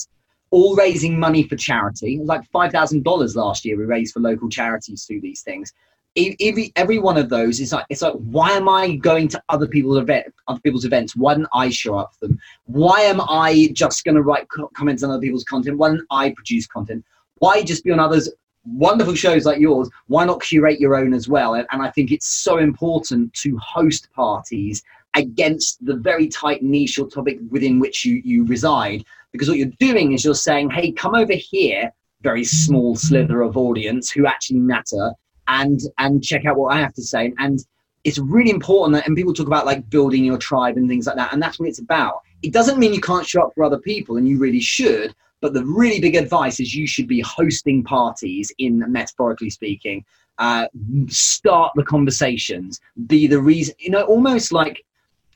all 0.50 0.76
raising 0.76 1.18
money 1.18 1.42
for 1.48 1.56
charity. 1.56 2.20
Like 2.22 2.42
five 2.50 2.70
thousand 2.70 3.02
dollars 3.02 3.34
last 3.34 3.64
year 3.64 3.78
we 3.78 3.84
raised 3.84 4.12
for 4.12 4.20
local 4.20 4.48
charities 4.48 5.04
through 5.04 5.22
these 5.22 5.40
things. 5.40 5.72
every, 6.16 6.72
every 6.76 6.98
one 6.98 7.16
of 7.16 7.28
those 7.28 7.60
is 7.60 7.72
like 7.72 7.86
it's 7.88 8.02
like 8.02 8.14
why 8.36 8.50
am 8.52 8.68
i 8.68 8.96
going 8.96 9.28
to 9.28 9.42
other 9.54 9.68
people's 9.74 9.98
event 9.98 10.26
other 10.48 10.60
people's 10.60 10.84
events 10.84 11.14
why 11.14 11.34
don't 11.34 11.48
i 11.52 11.68
show 11.68 11.94
up 12.02 12.10
for 12.18 12.28
them 12.28 12.38
why 12.64 13.00
am 13.00 13.20
i 13.20 13.68
just 13.72 14.04
going 14.04 14.14
to 14.14 14.22
write 14.22 14.46
comments 14.74 15.02
on 15.02 15.10
other 15.10 15.20
people's 15.20 15.44
content 15.44 15.76
why 15.76 15.88
don't 15.88 16.06
i 16.10 16.30
produce 16.30 16.66
content 16.66 17.04
why 17.38 17.62
just 17.62 17.84
be 17.84 17.90
on 17.90 18.00
others 18.00 18.30
wonderful 18.66 19.14
shows 19.14 19.44
like 19.44 19.60
yours 19.60 19.88
why 20.06 20.24
not 20.24 20.42
curate 20.42 20.80
your 20.80 20.96
own 20.96 21.14
as 21.14 21.28
well 21.28 21.54
and, 21.54 21.66
and 21.70 21.82
i 21.82 21.90
think 21.90 22.10
it's 22.10 22.26
so 22.28 22.58
important 22.58 23.32
to 23.32 23.56
host 23.58 24.08
parties 24.12 24.82
against 25.14 25.84
the 25.84 25.96
very 25.96 26.28
tight 26.28 26.62
niche 26.62 26.98
or 26.98 27.08
topic 27.08 27.38
within 27.50 27.78
which 27.78 28.04
you, 28.04 28.20
you 28.24 28.44
reside 28.46 29.04
because 29.32 29.48
what 29.48 29.58
you're 29.58 29.68
doing 29.78 30.12
is 30.12 30.24
you're 30.24 30.34
saying 30.34 30.68
hey 30.70 30.90
come 30.90 31.14
over 31.14 31.34
here 31.34 31.90
very 32.22 32.44
small 32.44 32.96
slither 32.96 33.42
of 33.42 33.56
audience 33.56 34.10
who 34.10 34.26
actually 34.26 34.58
matter 34.58 35.12
and 35.48 35.80
and 35.98 36.22
check 36.22 36.44
out 36.44 36.56
what 36.56 36.74
I 36.74 36.80
have 36.80 36.94
to 36.94 37.02
say. 37.02 37.32
And 37.38 37.64
it's 38.04 38.18
really 38.18 38.50
important 38.50 38.94
that 38.94 39.06
and 39.06 39.16
people 39.16 39.34
talk 39.34 39.46
about 39.46 39.66
like 39.66 39.88
building 39.90 40.24
your 40.24 40.38
tribe 40.38 40.76
and 40.76 40.88
things 40.88 41.06
like 41.06 41.16
that, 41.16 41.32
and 41.32 41.42
that's 41.42 41.58
what 41.58 41.68
it's 41.68 41.80
about. 41.80 42.20
It 42.42 42.52
doesn't 42.52 42.78
mean 42.78 42.94
you 42.94 43.00
can't 43.00 43.26
show 43.26 43.42
up 43.42 43.52
for 43.54 43.64
other 43.64 43.78
people, 43.78 44.16
and 44.16 44.28
you 44.28 44.38
really 44.38 44.60
should. 44.60 45.14
But 45.46 45.54
the 45.54 45.64
really 45.64 46.00
big 46.00 46.16
advice 46.16 46.58
is 46.58 46.74
you 46.74 46.88
should 46.88 47.06
be 47.06 47.20
hosting 47.20 47.84
parties, 47.84 48.50
in 48.58 48.82
metaphorically 48.90 49.48
speaking. 49.48 50.04
Uh, 50.38 50.66
start 51.06 51.70
the 51.76 51.84
conversations. 51.84 52.80
Be 53.06 53.28
the 53.28 53.40
reason. 53.40 53.76
You 53.78 53.90
know, 53.90 54.02
almost 54.02 54.52
like 54.52 54.84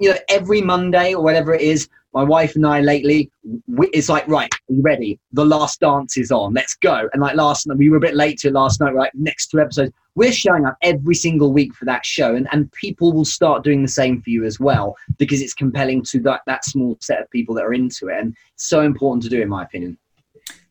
you 0.01 0.11
know 0.11 0.17
every 0.29 0.63
Monday 0.63 1.15
or 1.15 1.23
whatever 1.23 1.55
it 1.55 1.61
is 1.61 1.89
my 2.13 2.25
wife 2.25 2.57
and 2.57 2.67
I 2.67 2.81
lately, 2.81 3.31
we, 3.67 3.89
it's 3.89 4.09
like, 4.09 4.27
right, 4.27 4.53
are 4.53 4.73
you 4.73 4.83
ready? 4.83 5.19
The 5.33 5.45
last 5.45 5.81
dance 5.81 6.17
is 6.17 6.33
on. 6.33 6.55
Let's 6.55 6.75
go. 6.75 7.09
And 7.13 7.23
like 7.23 7.37
last 7.37 7.67
night, 7.67 7.79
we 7.79 7.89
were 7.89 7.99
a 7.99 8.01
bit 8.01 8.17
late 8.17 8.39
to 8.41 8.49
it 8.49 8.55
last 8.55 8.81
night, 8.81 8.95
right? 8.95 9.11
Next 9.15 9.49
two 9.49 9.61
episodes, 9.61 9.93
we're 10.17 10.33
showing 10.33 10.67
up 10.67 10.77
every 10.83 11.15
single 11.15 11.53
week 11.53 11.75
for 11.75 11.85
that 11.85 12.05
show. 12.05 12.35
And, 12.35 12.49
and 12.53 12.71
people 12.73 13.13
will 13.13 13.25
start 13.25 13.63
doing 13.63 13.83
the 13.83 13.89
same 13.89 14.21
for 14.21 14.31
you 14.31 14.45
as 14.45 14.59
well 14.59 14.97
because 15.19 15.41
it's 15.41 15.55
compelling 15.55 16.03
to 16.05 16.21
that, 16.21 16.41
that 16.47 16.65
small 16.65 16.97
set 17.01 17.21
of 17.21 17.31
people 17.31 17.55
that 17.55 17.65
are 17.65 17.75
into 17.75 18.09
it. 18.09 18.19
And 18.19 18.37
so 18.57 18.81
important 18.81 19.23
to 19.25 19.29
do, 19.29 19.41
in 19.41 19.49
my 19.49 19.63
opinion. 19.63 19.97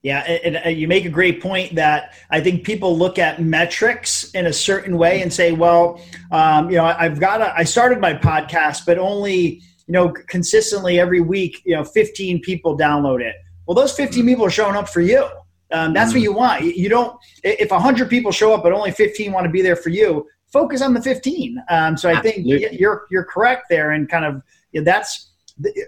Yeah, 0.02 0.20
and, 0.20 0.56
and, 0.56 0.78
you 0.78 0.88
make 0.88 1.04
a 1.04 1.10
great 1.10 1.42
point 1.42 1.76
that 1.76 2.14
I 2.30 2.40
think 2.40 2.64
people 2.64 2.98
look 2.98 3.20
at 3.20 3.42
metrics 3.42 4.32
in 4.32 4.46
a 4.46 4.54
certain 4.54 4.98
way 4.98 5.22
and 5.22 5.32
say, 5.32 5.52
well, 5.52 6.02
um, 6.32 6.70
you 6.70 6.78
know, 6.78 6.86
I've 6.86 7.20
got 7.20 7.42
a, 7.42 7.54
I 7.54 7.66
started 7.66 8.00
my 8.00 8.14
podcast, 8.14 8.86
but 8.86 8.98
only 8.98 9.62
you 9.90 9.94
know, 9.94 10.14
consistently 10.28 11.00
every 11.00 11.20
week, 11.20 11.64
you 11.66 11.76
know, 11.76 11.84
15 11.84 12.42
people 12.42 12.78
download 12.78 13.22
it. 13.22 13.36
Well, 13.66 13.74
those 13.74 13.92
15 13.94 14.24
people 14.24 14.46
are 14.46 14.52
showing 14.52 14.76
up 14.76 14.88
for 14.88 15.02
you. 15.02 15.28
Um, 15.72 15.94
that's 15.94 16.14
what 16.14 16.20
mm. 16.20 16.26
you 16.26 16.34
want. 16.34 16.64
You 16.64 16.90
don't, 16.90 17.18
if 17.44 17.72
100 17.72 18.08
people 18.08 18.32
show 18.32 18.54
up, 18.54 18.62
but 18.62 18.72
only 18.72 18.92
15 18.92 19.32
want 19.32 19.46
to 19.46 19.50
be 19.50 19.64
there 19.64 19.76
for 19.76 19.90
you, 19.90 20.28
focus 20.46 20.84
on 20.84 20.94
the 20.94 21.02
15. 21.02 21.64
Um, 21.72 21.98
so 21.98 22.08
I 22.08 22.22
think 22.22 22.46
you're, 22.46 23.08
you're 23.10 23.24
correct 23.24 23.66
there. 23.68 23.94
And 23.94 24.08
kind 24.08 24.26
of 24.26 24.44
you 24.74 24.82
know, 24.82 24.86
that's, 24.86 25.32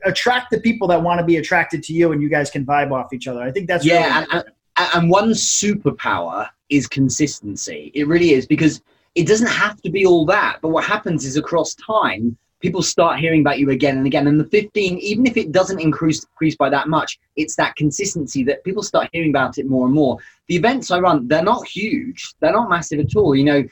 attract 0.04 0.50
the 0.50 0.60
people 0.60 0.88
that 0.88 1.02
want 1.02 1.20
to 1.20 1.26
be 1.26 1.38
attracted 1.38 1.84
to 1.84 1.94
you 1.94 2.12
and 2.12 2.22
you 2.24 2.28
guys 2.28 2.50
can 2.50 2.66
vibe 2.66 2.92
off 2.92 3.14
each 3.14 3.28
other. 3.28 3.42
I 3.42 3.52
think 3.52 3.68
that's 3.68 3.86
yeah. 3.86 4.26
Really 4.32 4.44
and, 4.78 4.90
and 4.96 5.10
one 5.10 5.30
superpower 5.30 6.50
is 6.70 6.88
consistency. 6.88 7.92
It 7.94 8.08
really 8.08 8.32
is 8.32 8.48
because 8.48 8.82
it 9.16 9.28
doesn't 9.28 9.48
have 9.48 9.80
to 9.84 9.90
be 9.90 10.06
all 10.06 10.26
that. 10.26 10.58
But 10.62 10.70
what 10.70 10.84
happens 10.84 11.24
is 11.24 11.38
across 11.38 11.76
time, 11.76 12.36
people 12.62 12.82
start 12.82 13.20
hearing 13.20 13.42
about 13.42 13.60
you 13.60 13.70
again 13.72 13.98
and 13.98 14.06
again. 14.06 14.28
And 14.28 14.40
the 14.40 14.46
15, 14.46 14.98
even 15.00 15.26
if 15.26 15.36
it 15.36 15.52
doesn't 15.52 15.80
increase, 15.80 16.24
increase 16.24 16.56
by 16.56 16.70
that 16.70 16.88
much, 16.88 17.20
it's 17.36 17.56
that 17.56 17.76
consistency 17.76 18.44
that 18.44 18.64
people 18.64 18.84
start 18.84 19.10
hearing 19.12 19.32
about 19.32 19.58
it 19.58 19.68
more 19.68 19.86
and 19.86 19.94
more. 19.94 20.18
The 20.48 20.56
events 20.56 20.92
I 20.92 21.00
run, 21.00 21.28
they're 21.28 21.44
not 21.44 21.68
huge, 21.68 22.34
they're 22.40 22.54
not 22.54 22.70
massive 22.70 23.00
at 23.00 23.16
all. 23.16 23.36
You 23.36 23.44
know, 23.44 23.64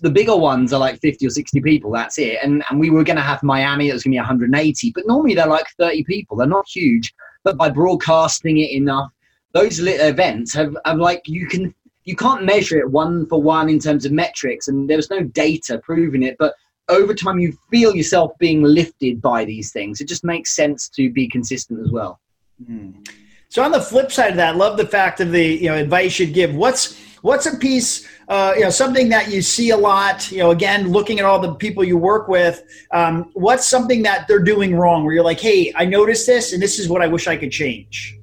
the 0.00 0.10
bigger 0.10 0.36
ones 0.36 0.72
are 0.72 0.80
like 0.80 1.00
50 1.00 1.26
or 1.26 1.30
60 1.30 1.60
people, 1.60 1.90
that's 1.90 2.18
it. 2.18 2.38
And, 2.42 2.62
and 2.70 2.78
we 2.78 2.90
were 2.90 3.04
going 3.04 3.16
to 3.16 3.22
have 3.22 3.42
Miami, 3.42 3.88
it 3.88 3.92
was 3.92 4.04
going 4.04 4.12
to 4.12 4.16
be 4.16 4.20
180, 4.20 4.92
but 4.94 5.06
normally 5.06 5.34
they're 5.34 5.46
like 5.46 5.66
30 5.78 6.04
people, 6.04 6.36
they're 6.36 6.46
not 6.46 6.68
huge. 6.68 7.12
But 7.42 7.56
by 7.56 7.70
broadcasting 7.70 8.58
it 8.58 8.70
enough, 8.70 9.10
those 9.52 9.80
little 9.80 10.06
events 10.06 10.54
have, 10.54 10.76
have 10.84 10.98
like, 10.98 11.22
you 11.26 11.48
can 11.48 11.74
you 12.04 12.16
can't 12.16 12.44
measure 12.44 12.78
it 12.78 12.90
one 12.90 13.26
for 13.26 13.42
one 13.42 13.68
in 13.68 13.78
terms 13.78 14.04
of 14.04 14.10
metrics 14.10 14.68
and 14.68 14.88
there 14.88 14.96
was 14.96 15.10
no 15.10 15.22
data 15.22 15.78
proving 15.84 16.22
it 16.22 16.34
but 16.38 16.54
over 16.90 17.14
time 17.14 17.38
you 17.38 17.56
feel 17.70 17.94
yourself 17.94 18.36
being 18.38 18.62
lifted 18.62 19.22
by 19.22 19.44
these 19.44 19.72
things. 19.72 20.00
It 20.00 20.08
just 20.08 20.24
makes 20.24 20.54
sense 20.54 20.88
to 20.90 21.10
be 21.10 21.28
consistent 21.28 21.80
as 21.80 21.90
well. 21.90 22.20
Mm. 22.62 23.08
So 23.48 23.62
on 23.62 23.72
the 23.72 23.80
flip 23.80 24.12
side 24.12 24.30
of 24.30 24.36
that, 24.36 24.56
love 24.56 24.76
the 24.76 24.86
fact 24.86 25.20
of 25.20 25.32
the 25.32 25.44
you 25.44 25.68
know 25.68 25.76
advice 25.76 26.18
you'd 26.18 26.34
give. 26.34 26.54
What's 26.54 27.00
what's 27.22 27.46
a 27.46 27.56
piece 27.56 28.08
uh, 28.28 28.52
you 28.56 28.62
know 28.62 28.70
something 28.70 29.08
that 29.08 29.30
you 29.30 29.42
see 29.42 29.70
a 29.70 29.76
lot 29.76 30.30
you 30.30 30.38
know 30.38 30.50
again 30.50 30.90
looking 30.90 31.18
at 31.18 31.24
all 31.24 31.38
the 31.38 31.54
people 31.54 31.84
you 31.84 31.98
work 31.98 32.28
with 32.28 32.62
um, 32.92 33.30
what's 33.34 33.68
something 33.68 34.02
that 34.02 34.26
they're 34.28 34.42
doing 34.42 34.74
wrong 34.74 35.04
where 35.04 35.14
you're 35.14 35.24
like 35.24 35.40
hey 35.40 35.72
i 35.76 35.84
noticed 35.84 36.26
this 36.26 36.52
and 36.52 36.62
this 36.62 36.78
is 36.78 36.88
what 36.88 37.02
i 37.02 37.06
wish 37.06 37.26
i 37.26 37.36
could 37.36 37.50
change 37.50 38.18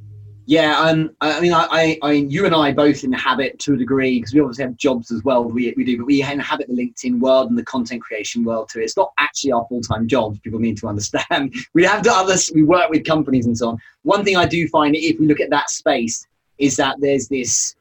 yeah, 0.48 0.80
um, 0.80 1.14
I 1.20 1.42
mean, 1.42 1.52
I, 1.54 2.00
I, 2.02 2.12
you 2.14 2.46
and 2.46 2.56
I 2.56 2.72
both 2.72 3.04
inhabit 3.04 3.60
to 3.60 3.74
a 3.74 3.78
degree 3.78 4.18
because 4.18 4.34
we 4.34 4.40
obviously 4.40 4.64
have 4.64 4.78
jobs 4.78 5.12
as 5.12 5.22
well. 5.26 5.44
We, 5.44 5.74
we 5.76 5.84
do, 5.84 5.98
but 5.98 6.06
we 6.06 6.22
inhabit 6.22 6.70
the 6.70 6.74
LinkedIn 6.74 7.20
world 7.20 7.50
and 7.50 7.60
the 7.60 7.66
content 7.66 8.02
creation 8.02 8.46
world 8.46 8.70
too. 8.72 8.80
It's 8.80 8.96
not 8.96 9.12
actually 9.18 9.52
our 9.52 9.66
full 9.68 9.82
time 9.82 10.08
jobs. 10.08 10.40
People 10.40 10.60
need 10.60 10.78
to 10.78 10.88
understand. 10.88 11.54
We 11.74 11.84
have 11.84 12.02
to 12.04 12.14
others. 12.14 12.50
We 12.56 12.64
work 12.64 12.90
with 12.90 13.06
companies 13.06 13.46
and 13.46 13.58
so 13.58 13.70
on. 13.70 13.78
One 14.04 14.24
thing 14.24 14.38
I 14.38 14.46
do 14.46 14.70
find, 14.70 14.96
if 14.96 15.20
we 15.20 15.28
look 15.28 15.42
at 15.42 15.50
that 15.50 15.70
space, 15.70 16.26
is 16.58 16.78
that 16.78 16.96
there's 17.00 17.28
this 17.28 17.76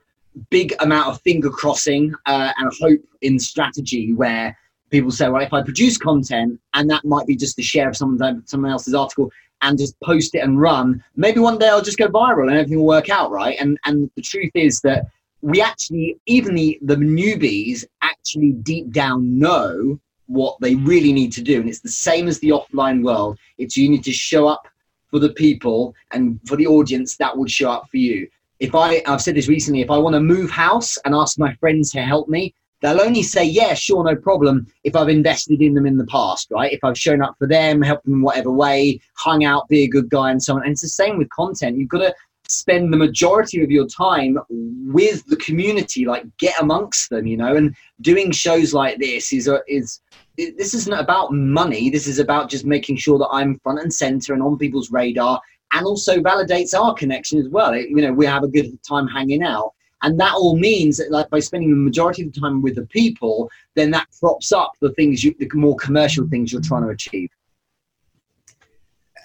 big 0.51 0.75
amount 0.81 1.09
of 1.09 1.21
finger 1.23 1.51
crossing 1.51 2.15
uh, 2.27 2.53
and 2.57 2.73
hope 2.81 3.01
in 3.23 3.39
strategy 3.39 4.13
where 4.13 4.59
people 4.91 5.13
say, 5.13 5.29
well, 5.29 5.43
if 5.43 5.53
I 5.53 5.63
produce 5.63 5.97
content 5.97 6.61
and 6.75 6.91
that 6.91 7.05
might 7.05 7.27
be 7.27 7.37
just 7.37 7.55
the 7.55 7.63
share 7.63 7.89
of 7.89 7.97
someone 7.97 8.43
someone 8.47 8.73
else's 8.73 8.95
article, 8.95 9.31
and 9.67 9.79
just 9.79 9.99
post 10.01 10.35
it 10.35 10.39
and 10.39 10.61
run, 10.61 11.03
maybe 11.17 11.41
one 11.41 11.59
day 11.59 11.69
I'll 11.69 11.83
just 11.83 11.99
go 11.99 12.09
viral 12.09 12.49
and 12.49 12.53
everything 12.53 12.79
will 12.79 12.87
work 12.87 13.11
out, 13.11 13.31
right? 13.31 13.57
And 13.59 13.79
and 13.85 14.11
the 14.15 14.23
truth 14.23 14.53
is 14.55 14.81
that 14.83 15.07
we 15.43 15.61
actually, 15.61 16.19
even 16.27 16.55
the 16.55 16.79
the 16.83 16.97
newbies, 16.97 17.85
actually 18.03 18.53
deep 18.53 18.91
down 18.91 19.39
know 19.39 19.99
what 20.27 20.57
they 20.61 20.75
really 20.75 21.13
need 21.13 21.33
to 21.33 21.43
do, 21.43 21.61
and 21.61 21.69
it's 21.69 21.81
the 21.81 21.89
same 21.89 22.29
as 22.29 22.39
the 22.39 22.51
offline 22.51 23.03
world. 23.05 23.39
It's 23.59 23.77
you 23.77 23.89
need 23.89 24.05
to 24.05 24.13
show 24.13 24.47
up 24.47 24.67
for 25.11 25.19
the 25.19 25.31
people 25.31 25.95
and 26.13 26.41
for 26.47 26.57
the 26.57 26.67
audience 26.67 27.17
that 27.17 27.37
would 27.37 27.51
show 27.51 27.71
up 27.71 27.89
for 27.91 27.97
you. 27.97 28.29
If 28.59 28.75
I, 28.75 29.03
I've 29.07 29.21
said 29.21 29.35
this 29.35 29.49
recently, 29.49 29.83
if 29.83 29.91
I 29.91 29.99
want 29.99 30.15
to 30.15 30.21
move 30.21 30.51
house 30.51 30.97
and 31.05 31.15
ask 31.15 31.39
my 31.39 31.55
friends 31.57 31.91
to 31.93 32.03
help 32.03 32.29
me, 32.29 32.55
They'll 32.87 33.01
only 33.01 33.25
say, 33.25 33.43
yeah, 33.43 33.75
sure, 33.75 34.05
no 34.05 34.15
problem, 34.15 34.65
if 34.85 34.95
I've 34.95 35.09
invested 35.09 35.61
in 35.61 35.75
them 35.75 35.87
in 35.87 35.97
the 35.97 36.07
past, 36.07 36.53
right? 36.53 36.73
If 36.73 36.85
I've 36.85 36.97
shown 36.97 37.21
up 37.21 37.35
for 37.37 37.49
them, 37.49 37.83
helped 37.83 38.05
them 38.05 38.15
in 38.15 38.23
whatever 38.23 38.53
way, 38.53 39.01
hung 39.15 39.45
out, 39.45 39.67
be 39.69 39.83
a 39.83 39.89
good 39.89 40.09
guy, 40.09 40.31
and 40.31 40.41
so 40.41 40.55
on. 40.55 40.63
And 40.63 40.71
it's 40.71 40.83
the 40.83 40.89
same 40.89 41.19
with 41.19 41.29
content. 41.31 41.79
You've 41.79 41.89
got 41.89 41.99
to 41.99 42.15
spend 42.47 42.93
the 42.93 42.97
majority 42.97 43.61
of 43.65 43.73
your 43.73 43.89
time 43.89 44.39
with 44.49 45.27
the 45.27 45.35
community, 45.39 46.05
like 46.05 46.25
get 46.39 46.63
amongst 46.63 47.11
them, 47.11 47.27
you 47.27 47.37
know. 47.37 47.57
And 47.57 47.75
doing 48.03 48.31
shows 48.31 48.73
like 48.73 49.01
this 49.01 49.33
is 49.33 49.49
a, 49.49 49.63
is 49.67 50.01
this 50.37 50.73
isn't 50.73 50.95
about 50.97 51.33
money. 51.33 51.91
This 51.91 52.07
is 52.07 52.21
about 52.21 52.49
just 52.49 52.65
making 52.65 52.99
sure 52.99 53.19
that 53.19 53.31
I'm 53.33 53.59
front 53.65 53.81
and 53.81 53.93
center 53.93 54.33
and 54.33 54.45
on 54.45 54.59
people's 54.59 54.93
radar, 54.93 55.41
and 55.73 55.85
also 55.87 56.21
validates 56.21 56.73
our 56.73 56.95
connection 56.95 57.41
as 57.41 57.49
well. 57.49 57.75
It, 57.75 57.89
you 57.89 57.97
know, 57.97 58.13
we 58.13 58.27
have 58.27 58.45
a 58.45 58.49
good 58.49 58.81
time 58.85 59.09
hanging 59.09 59.43
out. 59.43 59.73
And 60.07 60.21
that 60.21 60.35
all 60.35 60.57
means 60.57 60.99
that 60.99 61.11
like 61.11 61.29
by 61.31 61.41
spending 61.41 61.71
the 61.71 61.77
majority 61.77 62.23
of 62.23 62.33
the 62.33 62.41
time 62.41 62.63
with 62.63 62.77
the 62.77 62.87
people, 62.87 63.51
then 63.75 63.91
that 63.91 64.07
props 64.21 64.53
up 64.53 64.71
the 64.81 64.93
things 64.93 65.25
you, 65.25 65.35
the 65.41 65.51
more 65.55 65.75
commercial 65.75 66.29
things 66.29 66.53
you're 66.53 66.63
trying 66.63 66.85
to 66.85 66.91
achieve. 66.91 67.29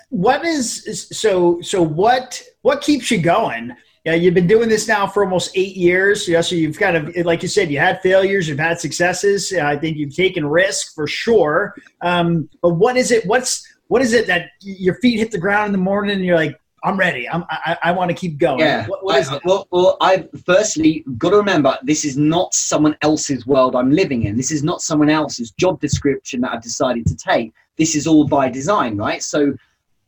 What 0.10 0.44
is 0.44 1.08
so 1.12 1.62
so 1.62 1.84
what 1.84 2.42
what 2.64 2.82
keeps 2.82 3.12
you 3.12 3.20
going? 3.20 3.76
Yeah, 4.06 4.16
you've 4.16 4.34
been 4.34 4.48
doing 4.48 4.70
this 4.70 4.88
now 4.88 5.06
for 5.06 5.24
almost 5.24 5.52
eight 5.54 5.76
years. 5.76 6.28
Yeah, 6.28 6.42
so 6.42 6.56
you've 6.56 6.80
kind 6.80 6.98
of, 6.98 7.16
like 7.24 7.44
you 7.44 7.48
said, 7.48 7.70
you 7.70 7.78
had 7.78 8.02
failures, 8.02 8.48
you've 8.48 8.58
had 8.58 8.80
successes. 8.80 9.54
I 9.54 9.78
think 9.78 9.98
you've 9.98 10.16
taken 10.16 10.44
risk 10.44 10.96
for 10.96 11.06
sure. 11.06 11.76
Um, 12.02 12.50
but 12.64 12.74
what 12.74 12.98
is 12.98 13.12
it? 13.12 13.24
What's 13.28 13.64
what 13.90 14.02
is 14.02 14.14
it 14.14 14.26
that 14.26 14.50
your 14.62 14.96
feet 14.96 15.20
hit 15.20 15.30
the 15.30 15.38
ground 15.38 15.68
in 15.68 15.72
the 15.74 15.78
morning 15.78 16.16
and 16.16 16.26
you're 16.26 16.36
like, 16.36 16.60
I'm 16.84 16.98
ready. 16.98 17.30
I'm, 17.30 17.44
I, 17.50 17.78
I 17.84 17.92
want 17.92 18.10
to 18.10 18.16
keep 18.16 18.38
going. 18.38 18.60
Yeah. 18.60 18.88
What, 18.88 19.04
what 19.04 19.20
is 19.20 19.30
I, 19.30 19.36
it? 19.36 19.42
Well, 19.46 19.68
well, 19.72 19.98
I 20.02 20.28
firstly 20.46 21.04
got 21.18 21.30
to 21.32 21.38
remember 21.38 21.78
this 21.84 22.06
is 22.06 22.18
not 22.18 22.54
someone 22.54 22.98
else's 23.02 23.46
world 23.46 23.76
I'm 23.76 23.92
living 23.92 24.24
in. 24.24 24.36
This 24.36 24.52
is 24.52 24.64
not 24.64 24.82
someone 24.82 25.10
else's 25.10 25.52
job 25.52 25.80
description 25.80 26.42
that 26.42 26.54
I've 26.54 26.64
decided 26.64 27.06
to 27.08 27.16
take. 27.16 27.54
This 27.78 27.96
is 27.96 28.08
all 28.08 28.28
by 28.28 28.50
design, 28.50 28.98
right? 28.98 29.22
So, 29.22 29.54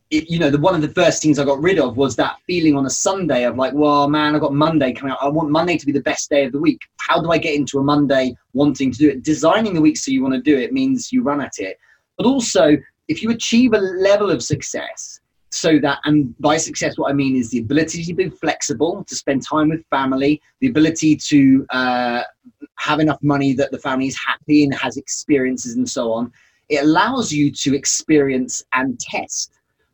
it, 0.10 0.30
you 0.30 0.40
know, 0.40 0.50
the 0.50 0.60
one 0.60 0.74
of 0.74 0.82
the 0.82 0.90
first 0.90 1.22
things 1.22 1.38
I 1.38 1.46
got 1.46 1.62
rid 1.62 1.80
of 1.80 1.96
was 1.96 2.16
that 2.16 2.38
feeling 2.48 2.76
on 2.76 2.86
a 2.86 2.90
Sunday 2.90 3.46
of 3.46 3.56
like, 3.56 3.74
well, 3.74 4.10
man, 4.10 4.36
I've 4.36 4.42
got 4.42 4.54
Monday 4.54 4.94
coming 4.94 5.12
out. 5.12 5.22
I 5.22 5.30
want 5.30 5.52
Monday 5.52 5.78
to 5.78 5.86
be 5.86 5.92
the 5.92 6.02
best 6.02 6.30
day 6.30 6.46
of 6.46 6.52
the 6.52 6.60
week. 6.60 6.82
How 6.98 7.22
do 7.22 7.32
I 7.32 7.38
get 7.38 7.56
into 7.56 7.80
a 7.80 7.84
Monday 7.84 8.36
wanting 8.54 8.92
to 8.92 8.98
do 8.98 9.10
it? 9.10 9.24
Designing 9.24 9.76
the 9.76 9.82
week 9.82 9.98
so 9.98 10.12
you 10.12 10.24
want 10.24 10.34
to 10.34 10.42
do 10.42 10.58
it 10.58 10.74
means 10.74 11.12
you 11.12 11.22
run 11.24 11.42
at 11.42 11.60
it. 11.60 11.78
But 12.18 12.26
also, 12.26 12.78
if 13.08 13.22
you 13.22 13.32
achieve 13.32 13.74
a 13.74 13.80
level 13.80 14.32
of 14.32 14.44
success 14.44 15.20
so 15.54 15.78
that 15.80 16.00
and 16.06 16.38
by 16.40 16.58
success 16.58 16.98
what 16.98 17.12
i 17.12 17.14
mean 17.14 17.36
is 17.36 17.52
the 17.52 17.60
ability 17.60 18.04
to 18.04 18.14
be 18.14 18.30
flexible 18.30 19.04
to 19.08 19.16
spend 19.16 19.46
time 19.46 19.70
with 19.70 19.86
family 19.92 20.42
the 20.60 20.68
ability 20.68 21.16
to 21.16 21.66
uh, 21.70 22.24
have 22.84 23.00
enough 23.00 23.22
money 23.22 23.54
that 23.54 23.72
the 23.72 23.78
family 23.78 24.08
is 24.08 24.18
happy 24.18 24.64
and 24.64 24.74
has 24.74 24.98
experiences 24.98 25.76
and 25.76 25.90
so 25.90 26.12
on. 26.12 26.32
It 26.70 26.84
allows 26.84 27.32
you 27.32 27.52
to 27.52 27.76
experience 27.76 28.64
and 28.74 29.00
test 29.00 29.54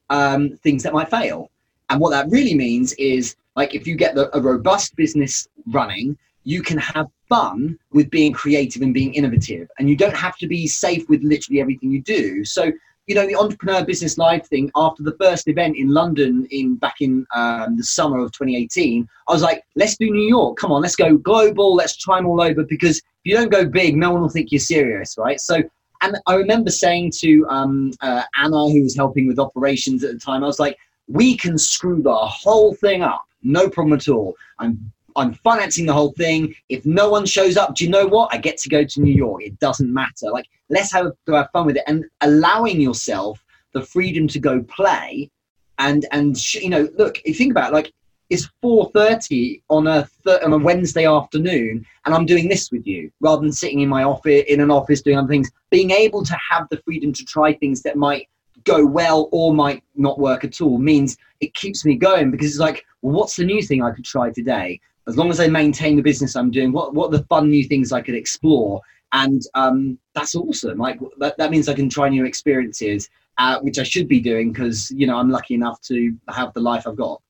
um, 0.10 0.58
things 0.64 0.84
that 0.84 0.94
might 0.94 1.10
fail. 1.10 1.52
And 1.90 2.00
what 2.00 2.12
that 2.12 2.30
really 2.30 2.54
means 2.54 2.94
is 2.94 3.36
like 3.56 3.76
if 3.76 3.88
you 3.88 3.96
get 3.96 4.16
the, 4.16 4.36
a 4.36 4.42
robust 4.42 4.96
business 4.96 5.48
running, 5.68 6.18
you 6.44 6.62
can 6.62 6.78
have 6.78 7.08
fun 7.28 7.78
with 7.92 8.10
being 8.10 8.34
creative 8.34 8.82
and 8.82 8.94
being 8.94 9.14
innovative. 9.14 9.68
And 9.78 9.90
you 9.90 9.96
don't 9.96 10.16
have 10.16 10.38
to 10.38 10.48
be 10.48 10.66
safe 10.68 11.08
with 11.10 11.22
literally 11.24 11.62
everything 11.62 11.92
you 11.92 12.02
do. 12.02 12.46
So, 12.46 12.72
you 13.10 13.16
know, 13.16 13.26
the 13.26 13.36
Entrepreneur 13.36 13.84
Business 13.84 14.20
Live 14.20 14.46
thing, 14.46 14.70
after 14.76 15.02
the 15.02 15.18
first 15.20 15.48
event 15.48 15.76
in 15.76 15.90
London 15.90 16.48
in 16.52 16.76
back 16.76 16.98
in 17.02 17.26
um, 17.34 17.76
the 17.76 17.84
summer 17.84 18.20
of 18.20 18.32
2018, 18.34 19.10
I 19.28 19.34
was 19.34 19.42
like, 19.42 19.64
let's 19.76 19.98
do 19.98 20.12
New 20.12 20.28
York. 20.28 20.58
Come 20.58 20.72
on, 20.72 20.84
let's 20.84 20.96
go 20.96 21.18
global. 21.18 21.74
Let's 21.74 21.98
try 21.98 22.18
them 22.18 22.28
all 22.28 22.40
over 22.40 22.64
because 22.64 22.98
if 23.00 23.04
you 23.24 23.36
don't 23.36 23.52
go 23.52 23.66
big, 23.66 23.98
no 23.98 24.12
one 24.12 24.22
will 24.22 24.30
think 24.30 24.52
you're 24.52 24.60
serious, 24.60 25.18
right? 25.18 25.40
So, 25.40 25.64
and 26.04 26.18
I 26.28 26.36
remember 26.36 26.70
saying 26.70 27.14
to 27.22 27.48
um, 27.50 27.92
uh, 28.02 28.22
Anna, 28.38 28.70
who 28.70 28.84
was 28.84 28.96
helping 28.96 29.28
with 29.28 29.40
operations 29.40 30.04
at 30.04 30.14
the 30.14 30.20
time, 30.20 30.44
I 30.44 30.48
was 30.48 30.60
like, 30.60 30.78
we 31.08 31.36
can 31.36 31.58
screw 31.58 32.04
the 32.04 32.16
whole 32.16 32.76
thing 32.76 33.02
up. 33.02 33.26
No 33.42 33.70
problem 33.70 33.94
at 33.94 34.08
all. 34.08 34.36
I'm 34.60 34.92
I'm 35.16 35.34
financing 35.34 35.86
the 35.86 35.94
whole 35.94 36.14
thing. 36.14 36.56
If 36.70 36.86
no 36.86 37.10
one 37.10 37.26
shows 37.26 37.58
up, 37.58 37.76
do 37.76 37.84
you 37.84 37.90
know 37.90 38.08
what? 38.08 38.34
I 38.34 38.38
get 38.38 38.58
to 38.60 38.70
go 38.70 38.84
to 38.84 39.02
New 39.02 39.14
York. 39.14 39.44
It 39.44 39.60
doesn't 39.60 39.94
matter. 39.94 40.30
Like, 40.32 40.48
let's 40.70 40.92
have 40.94 41.12
to 41.26 41.34
have 41.34 41.50
fun 41.52 41.66
with 41.66 41.78
it 41.78 41.84
and 41.88 42.06
allowing 42.22 42.80
yourself 42.80 43.44
the 43.74 43.82
freedom 43.82 44.28
to 44.30 44.40
go 44.40 44.62
play. 44.62 45.30
And 45.78 46.06
and 46.12 46.54
you 46.54 46.70
know, 46.70 46.90
look, 46.98 47.22
you 47.26 47.34
think 47.34 47.52
about 47.52 47.72
it, 47.72 47.74
like 47.74 47.94
it's 48.30 48.50
4:30 48.62 49.62
on 49.70 49.88
a 49.88 50.08
th- 50.26 50.42
on 50.44 50.54
a 50.54 50.58
Wednesday 50.58 51.06
afternoon, 51.06 51.86
and 52.06 52.14
I'm 52.14 52.26
doing 52.26 52.48
this 52.48 52.72
with 52.72 52.86
you 52.86 53.12
rather 53.22 53.42
than 53.42 53.52
sitting 53.52 53.80
in 53.80 53.90
my 53.90 54.04
office 54.04 54.44
in 54.48 54.60
an 54.60 54.70
office 54.72 55.02
doing 55.02 55.18
other 55.18 55.28
things. 55.28 55.50
Being 55.72 55.92
able 55.92 56.24
to 56.24 56.38
have 56.50 56.68
the 56.70 56.78
freedom 56.78 57.12
to 57.14 57.26
try 57.26 57.54
things 57.54 57.82
that 57.84 57.96
might 57.96 58.28
go 58.66 58.86
well 58.86 59.30
or 59.32 59.54
might 59.54 59.84
not 59.96 60.20
work 60.20 60.44
at 60.44 60.62
all 60.62 60.78
means 60.78 61.18
it 61.40 61.54
keeps 61.54 61.86
me 61.86 61.96
going 61.96 62.30
because 62.30 62.48
it's 62.48 62.60
like, 62.60 62.86
well, 63.02 63.16
what's 63.16 63.36
the 63.36 63.46
new 63.46 63.62
thing 63.62 63.82
I 63.82 63.92
could 63.92 64.06
try 64.06 64.32
today? 64.32 64.80
As 65.10 65.18
long 65.18 65.30
as 65.30 65.40
I 65.40 65.48
maintain 65.48 65.96
the 65.96 66.02
business 66.02 66.36
I'm 66.36 66.52
doing, 66.52 66.72
what 66.72 66.94
what 66.94 67.12
the 67.12 67.24
fun 67.24 67.50
new 67.50 67.64
things 67.64 67.92
I 67.92 68.02
could 68.02 68.16
explore? 68.16 68.82
And 69.12 69.42
um, 69.56 69.98
that's 70.14 70.36
awesome. 70.36 70.78
Like 70.78 71.00
that, 71.18 71.36
that 71.38 71.50
means 71.50 71.68
I 71.68 71.74
can 71.74 71.90
try 71.90 72.10
new 72.10 72.26
experiences, 72.26 73.10
uh, 73.40 73.60
which 73.60 73.80
I 73.80 73.84
should 73.84 74.08
be 74.08 74.20
doing 74.20 74.54
because 74.54 74.92
you 74.92 75.08
know 75.08 75.18
I'm 75.18 75.30
lucky 75.30 75.56
enough 75.56 75.82
to 75.82 76.16
have 76.30 76.54
the 76.54 76.62
life 76.62 76.88
I've 76.88 76.96
got 76.96 77.22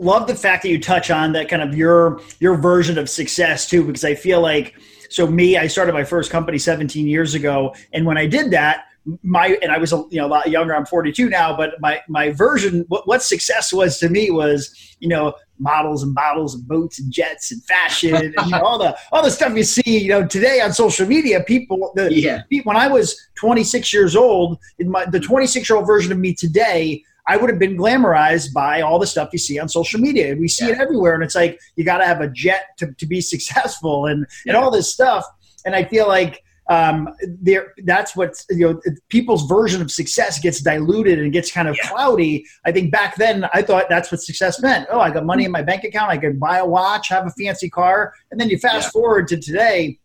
love 0.00 0.26
the 0.26 0.34
fact 0.34 0.62
that 0.62 0.70
you 0.70 0.80
touch 0.80 1.10
on 1.10 1.32
that 1.32 1.48
kind 1.48 1.62
of 1.62 1.76
your 1.76 2.20
your 2.38 2.56
version 2.56 2.96
of 2.96 3.08
success 3.08 3.68
too 3.68 3.84
because 3.84 4.02
i 4.02 4.14
feel 4.14 4.40
like 4.40 4.74
so 5.10 5.26
me 5.26 5.58
i 5.58 5.66
started 5.66 5.92
my 5.92 6.04
first 6.04 6.30
company 6.30 6.56
17 6.56 7.06
years 7.06 7.34
ago 7.34 7.74
and 7.92 8.06
when 8.06 8.16
i 8.16 8.26
did 8.26 8.50
that 8.50 8.86
my 9.22 9.58
and 9.62 9.72
I 9.72 9.78
was 9.78 9.92
a, 9.92 10.04
you 10.10 10.20
know 10.20 10.26
a 10.26 10.28
lot 10.28 10.48
younger. 10.50 10.74
I'm 10.74 10.86
42 10.86 11.28
now, 11.28 11.56
but 11.56 11.80
my 11.80 12.00
my 12.08 12.30
version 12.30 12.84
what, 12.88 13.06
what 13.06 13.22
success 13.22 13.72
was 13.72 13.98
to 13.98 14.08
me 14.08 14.30
was 14.30 14.96
you 15.00 15.08
know 15.08 15.34
models 15.58 16.02
and 16.02 16.14
bottles 16.14 16.54
and 16.54 16.66
boats 16.66 16.98
and 16.98 17.12
jets 17.12 17.52
and 17.52 17.62
fashion 17.64 18.14
and 18.14 18.34
you 18.44 18.50
know, 18.50 18.60
all 18.60 18.78
the 18.78 18.96
all 19.12 19.22
the 19.22 19.30
stuff 19.30 19.54
you 19.54 19.62
see 19.62 19.98
you 19.98 20.08
know 20.08 20.26
today 20.26 20.60
on 20.60 20.72
social 20.72 21.06
media. 21.06 21.42
People 21.42 21.92
the 21.94 22.12
yeah. 22.14 22.42
when 22.64 22.76
I 22.76 22.88
was 22.88 23.18
26 23.36 23.92
years 23.92 24.14
old, 24.16 24.58
in 24.78 24.90
my 24.90 25.04
the 25.06 25.20
26 25.20 25.68
year 25.68 25.76
old 25.76 25.86
version 25.86 26.12
of 26.12 26.18
me 26.18 26.34
today. 26.34 27.02
I 27.28 27.36
would 27.36 27.50
have 27.50 27.60
been 27.60 27.76
glamorized 27.76 28.52
by 28.52 28.80
all 28.80 28.98
the 28.98 29.06
stuff 29.06 29.28
you 29.30 29.38
see 29.38 29.56
on 29.60 29.68
social 29.68 30.00
media. 30.00 30.34
We 30.34 30.48
see 30.48 30.66
yeah. 30.66 30.72
it 30.72 30.80
everywhere, 30.80 31.14
and 31.14 31.22
it's 31.22 31.36
like 31.36 31.60
you 31.76 31.84
got 31.84 31.98
to 31.98 32.06
have 32.06 32.20
a 32.20 32.28
jet 32.28 32.70
to, 32.78 32.92
to 32.92 33.06
be 33.06 33.20
successful, 33.34 34.06
and 34.06 34.26
yeah. 34.44 34.54
and 34.54 34.56
all 34.56 34.70
this 34.70 34.92
stuff. 34.92 35.24
And 35.64 35.76
I 35.76 35.84
feel 35.84 36.08
like 36.08 36.42
um, 36.70 37.08
there 37.26 37.74
that's 37.84 38.14
what 38.14 38.42
you 38.48 38.70
know 38.70 38.80
people's 39.08 39.46
version 39.46 39.82
of 39.82 39.90
success 39.90 40.38
gets 40.38 40.60
diluted 40.60 41.18
and 41.18 41.32
gets 41.32 41.50
kind 41.50 41.68
of 41.68 41.76
yeah. 41.76 41.88
cloudy 41.88 42.46
i 42.64 42.70
think 42.70 42.92
back 42.92 43.16
then 43.16 43.44
i 43.52 43.60
thought 43.60 43.86
that's 43.90 44.10
what 44.10 44.22
success 44.22 44.62
meant 44.62 44.86
oh 44.90 45.00
i 45.00 45.10
got 45.10 45.26
money 45.26 45.44
in 45.44 45.50
my 45.50 45.62
bank 45.62 45.82
account 45.82 46.10
i 46.10 46.16
could 46.16 46.38
buy 46.38 46.58
a 46.58 46.64
watch 46.64 47.08
have 47.08 47.26
a 47.26 47.30
fancy 47.30 47.68
car 47.68 48.14
and 48.30 48.40
then 48.40 48.48
you 48.48 48.56
fast 48.56 48.86
yeah. 48.86 48.90
forward 48.90 49.26
to 49.26 49.36
today 49.36 49.98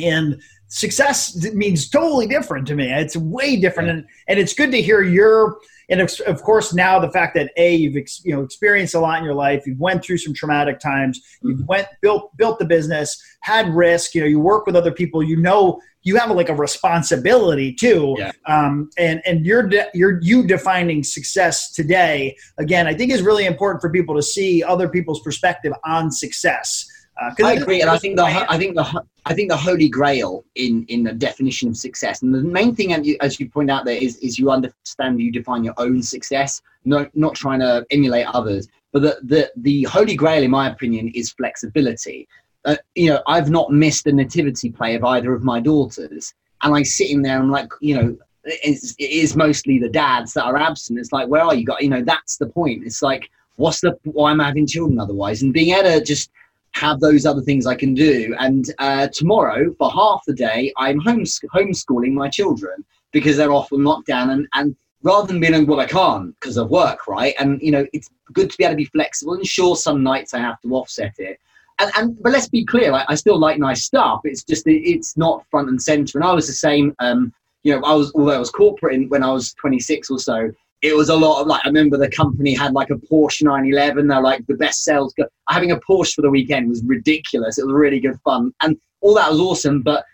and 0.00 0.42
success 0.66 1.36
means 1.54 1.88
totally 1.88 2.26
different 2.26 2.66
to 2.66 2.74
me 2.74 2.92
it's 2.92 3.16
way 3.16 3.56
different 3.56 3.86
yeah. 3.86 3.94
and, 3.94 4.06
and 4.26 4.38
it's 4.40 4.52
good 4.52 4.72
to 4.72 4.82
hear 4.82 5.02
your 5.02 5.56
and 5.88 6.00
of 6.00 6.42
course 6.42 6.74
now 6.74 6.98
the 6.98 7.10
fact 7.10 7.34
that 7.34 7.50
a 7.56 7.74
you've 7.74 7.96
ex, 7.96 8.22
you 8.24 8.34
know 8.34 8.42
experienced 8.42 8.94
a 8.94 9.00
lot 9.00 9.18
in 9.18 9.24
your 9.24 9.34
life 9.34 9.66
you've 9.66 9.78
went 9.78 10.04
through 10.04 10.18
some 10.18 10.34
traumatic 10.34 10.78
times 10.78 11.20
you've 11.42 11.58
mm-hmm. 11.58 11.66
went 11.66 11.88
built 12.00 12.36
built 12.36 12.58
the 12.58 12.64
business 12.64 13.22
had 13.40 13.68
risk 13.74 14.14
you 14.14 14.20
know 14.20 14.26
you 14.26 14.40
work 14.40 14.66
with 14.66 14.76
other 14.76 14.92
people 14.92 15.22
you 15.22 15.36
know 15.36 15.80
you 16.02 16.16
have 16.16 16.30
like 16.30 16.48
a 16.48 16.54
responsibility 16.54 17.72
too 17.72 18.14
yeah. 18.18 18.32
um, 18.46 18.88
and 18.96 19.20
and 19.26 19.44
you're 19.44 19.66
de- 19.66 19.90
you're 19.94 20.20
you 20.22 20.46
defining 20.46 21.02
success 21.02 21.72
today 21.72 22.36
again 22.58 22.86
i 22.86 22.94
think 22.94 23.12
is 23.12 23.22
really 23.22 23.46
important 23.46 23.80
for 23.80 23.90
people 23.90 24.14
to 24.14 24.22
see 24.22 24.62
other 24.62 24.88
people's 24.88 25.20
perspective 25.20 25.72
on 25.84 26.10
success 26.10 26.86
uh, 27.20 27.34
I 27.42 27.54
agree, 27.54 27.80
and 27.80 27.90
I 27.90 27.98
think 27.98 28.16
the 28.16 28.24
I 28.24 28.56
think 28.58 28.76
the 28.76 29.04
I 29.26 29.34
think 29.34 29.50
the 29.50 29.56
holy 29.56 29.88
grail 29.88 30.44
in 30.54 30.84
in 30.88 31.02
the 31.02 31.12
definition 31.12 31.68
of 31.68 31.76
success, 31.76 32.22
and 32.22 32.32
the 32.32 32.42
main 32.42 32.74
thing, 32.74 32.92
as 33.20 33.40
you 33.40 33.48
point 33.48 33.70
out 33.70 33.84
there, 33.84 33.96
is 33.96 34.16
is 34.18 34.38
you 34.38 34.50
understand 34.50 35.20
you 35.20 35.32
define 35.32 35.64
your 35.64 35.74
own 35.78 36.02
success, 36.02 36.62
not 36.84 37.14
not 37.16 37.34
trying 37.34 37.60
to 37.60 37.84
emulate 37.90 38.26
others. 38.26 38.68
But 38.92 39.02
the 39.02 39.18
the 39.22 39.50
the 39.56 39.82
holy 39.84 40.14
grail, 40.14 40.42
in 40.42 40.50
my 40.50 40.70
opinion, 40.70 41.08
is 41.08 41.32
flexibility. 41.32 42.28
Uh, 42.64 42.76
you 42.94 43.10
know, 43.10 43.20
I've 43.26 43.50
not 43.50 43.72
missed 43.72 44.04
the 44.04 44.12
nativity 44.12 44.70
play 44.70 44.94
of 44.94 45.04
either 45.04 45.32
of 45.32 45.42
my 45.42 45.58
daughters, 45.60 46.32
and 46.62 46.74
I 46.74 46.82
sit 46.84 47.10
in 47.10 47.22
there 47.22 47.40
and 47.40 47.50
like, 47.50 47.70
you 47.80 47.94
know, 47.96 48.16
it's, 48.44 48.94
it 48.98 49.10
is 49.10 49.36
mostly 49.36 49.78
the 49.78 49.88
dads 49.88 50.34
that 50.34 50.44
are 50.44 50.56
absent. 50.56 50.98
It's 50.98 51.12
like, 51.12 51.28
where 51.28 51.42
are 51.42 51.54
you? 51.54 51.64
Got 51.64 51.82
you 51.82 51.90
know, 51.90 52.02
that's 52.02 52.36
the 52.36 52.46
point. 52.46 52.84
It's 52.84 53.02
like, 53.02 53.28
what's 53.56 53.80
the 53.80 53.98
why 54.04 54.30
am 54.30 54.40
I 54.40 54.46
having 54.46 54.66
children 54.66 55.00
otherwise? 55.00 55.42
And 55.42 55.52
being 55.52 55.74
able 55.74 55.90
to 55.90 56.04
just 56.04 56.30
have 56.78 57.00
those 57.00 57.26
other 57.26 57.42
things 57.42 57.66
I 57.66 57.74
can 57.74 57.94
do. 57.94 58.34
And 58.38 58.72
uh, 58.78 59.08
tomorrow, 59.12 59.74
for 59.78 59.90
half 59.90 60.22
the 60.26 60.34
day, 60.34 60.72
I'm 60.76 61.00
homes- 61.00 61.40
homeschooling 61.54 62.12
my 62.12 62.28
children 62.28 62.84
because 63.12 63.36
they're 63.36 63.52
off 63.52 63.72
on 63.72 63.80
lockdown. 63.80 64.30
And, 64.30 64.46
and 64.54 64.76
rather 65.02 65.26
than 65.26 65.40
being, 65.40 65.66
well, 65.66 65.80
I 65.80 65.86
can't 65.86 66.34
because 66.40 66.56
of 66.56 66.70
work, 66.70 67.08
right? 67.08 67.34
And, 67.38 67.60
you 67.60 67.72
know, 67.72 67.86
it's 67.92 68.10
good 68.32 68.50
to 68.50 68.56
be 68.56 68.64
able 68.64 68.74
to 68.74 68.76
be 68.76 68.84
flexible. 68.86 69.34
And 69.34 69.46
sure, 69.46 69.76
some 69.76 70.02
nights 70.02 70.34
I 70.34 70.38
have 70.38 70.60
to 70.62 70.68
offset 70.74 71.14
it. 71.18 71.38
And, 71.80 71.90
and 71.96 72.22
but 72.22 72.32
let's 72.32 72.48
be 72.48 72.64
clear, 72.64 72.92
I, 72.92 73.04
I 73.08 73.14
still 73.14 73.38
like 73.38 73.58
nice 73.58 73.84
stuff. 73.84 74.20
It's 74.24 74.42
just 74.42 74.64
it's 74.66 75.16
not 75.16 75.44
front 75.50 75.68
and 75.68 75.80
center. 75.80 76.18
And 76.18 76.26
I 76.26 76.32
was 76.32 76.46
the 76.46 76.52
same. 76.52 76.94
Um, 76.98 77.32
you 77.62 77.72
know, 77.74 77.84
I 77.84 77.94
was 77.94 78.12
although 78.14 78.34
I 78.34 78.38
was 78.38 78.50
corporate 78.50 78.94
in, 78.94 79.08
when 79.08 79.22
I 79.22 79.30
was 79.30 79.52
26 79.54 80.10
or 80.10 80.18
so 80.18 80.50
it 80.82 80.96
was 80.96 81.08
a 81.08 81.16
lot 81.16 81.40
of 81.40 81.46
like 81.46 81.64
I 81.64 81.68
remember 81.68 81.96
the 81.96 82.10
company 82.10 82.54
had 82.54 82.72
like 82.72 82.90
a 82.90 82.94
Porsche 82.94 83.42
911. 83.42 84.06
They're 84.06 84.20
like 84.20 84.46
the 84.46 84.54
best 84.54 84.84
sales. 84.84 85.12
Go- 85.14 85.28
Having 85.48 85.72
a 85.72 85.80
Porsche 85.80 86.14
for 86.14 86.22
the 86.22 86.30
weekend 86.30 86.68
was 86.68 86.82
ridiculous. 86.84 87.58
It 87.58 87.66
was 87.66 87.74
really 87.74 88.00
good 88.00 88.18
fun, 88.24 88.52
and 88.62 88.78
all 89.00 89.14
that 89.14 89.30
was 89.30 89.40
awesome. 89.40 89.82
But 89.82 90.04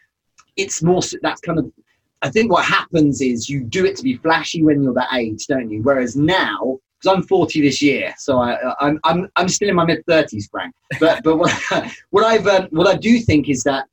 it's 0.57 0.83
more 0.83 1.03
that's 1.23 1.41
kind 1.41 1.59
of 1.59 1.71
I 2.23 2.31
think 2.31 2.51
what 2.51 2.65
happens 2.65 3.21
is 3.21 3.51
you 3.51 3.63
do 3.63 3.85
it 3.85 3.97
to 3.97 4.03
be 4.03 4.17
flashy 4.17 4.63
when 4.63 4.83
you're 4.83 4.95
that 4.95 5.13
age, 5.13 5.47
don't 5.47 5.71
you? 5.71 5.83
Whereas 5.83 6.17
now, 6.17 6.79
because 6.99 7.15
I'm 7.15 7.23
40 7.23 7.61
this 7.61 7.83
year, 7.83 8.15
so 8.17 8.39
I, 8.39 8.75
I'm, 8.81 8.99
I'm 9.05 9.29
I'm 9.37 9.49
still 9.49 9.69
in 9.69 9.75
my 9.75 9.85
mid 9.85 10.05
30s, 10.07 10.51
Frank. 10.51 10.75
But 10.99 11.23
but 11.23 11.37
what, 11.37 11.53
what 12.11 12.25
I've 12.25 12.47
um, 12.47 12.69
what 12.71 12.87
I 12.87 12.97
do 12.97 13.19
think 13.19 13.51
is 13.51 13.63
that 13.65 13.87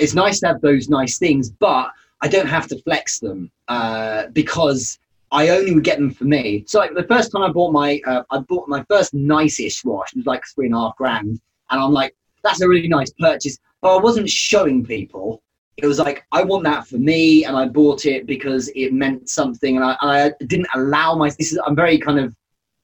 it's 0.00 0.14
nice 0.14 0.40
to 0.40 0.48
have 0.48 0.60
those 0.60 0.88
nice 0.88 1.18
things, 1.18 1.50
but 1.50 1.90
I 2.22 2.28
don't 2.28 2.48
have 2.48 2.66
to 2.68 2.82
flex 2.82 3.20
them 3.20 3.52
uh, 3.68 4.26
because 4.32 4.98
I 5.32 5.48
only 5.48 5.74
would 5.74 5.84
get 5.84 5.98
them 5.98 6.10
for 6.10 6.24
me. 6.24 6.64
So 6.66 6.78
like 6.78 6.94
the 6.94 7.02
first 7.04 7.32
time 7.32 7.42
I 7.42 7.50
bought 7.50 7.72
my, 7.72 8.00
uh, 8.06 8.22
I 8.30 8.38
bought 8.38 8.68
my 8.68 8.84
first 8.88 9.12
nice-ish 9.12 9.84
watch. 9.84 10.12
It 10.12 10.18
was 10.18 10.26
like 10.26 10.44
three 10.54 10.66
and 10.66 10.74
a 10.74 10.78
half 10.78 10.96
grand, 10.96 11.40
and 11.70 11.80
I'm 11.80 11.92
like, 11.92 12.14
that's 12.42 12.60
a 12.60 12.68
really 12.68 12.88
nice 12.88 13.12
purchase. 13.18 13.58
But 13.82 13.96
I 13.96 14.00
wasn't 14.00 14.30
showing 14.30 14.84
people. 14.84 15.42
It 15.76 15.86
was 15.86 15.98
like 15.98 16.24
I 16.32 16.42
want 16.42 16.64
that 16.64 16.86
for 16.86 16.96
me, 16.96 17.44
and 17.44 17.56
I 17.56 17.66
bought 17.66 18.06
it 18.06 18.26
because 18.26 18.68
it 18.68 18.92
meant 18.92 19.28
something, 19.28 19.76
and 19.76 19.84
I, 19.84 19.96
I 20.00 20.32
didn't 20.46 20.68
allow 20.74 21.14
my. 21.16 21.28
This 21.30 21.52
is 21.52 21.60
I'm 21.66 21.76
very 21.76 21.98
kind 21.98 22.18
of. 22.18 22.34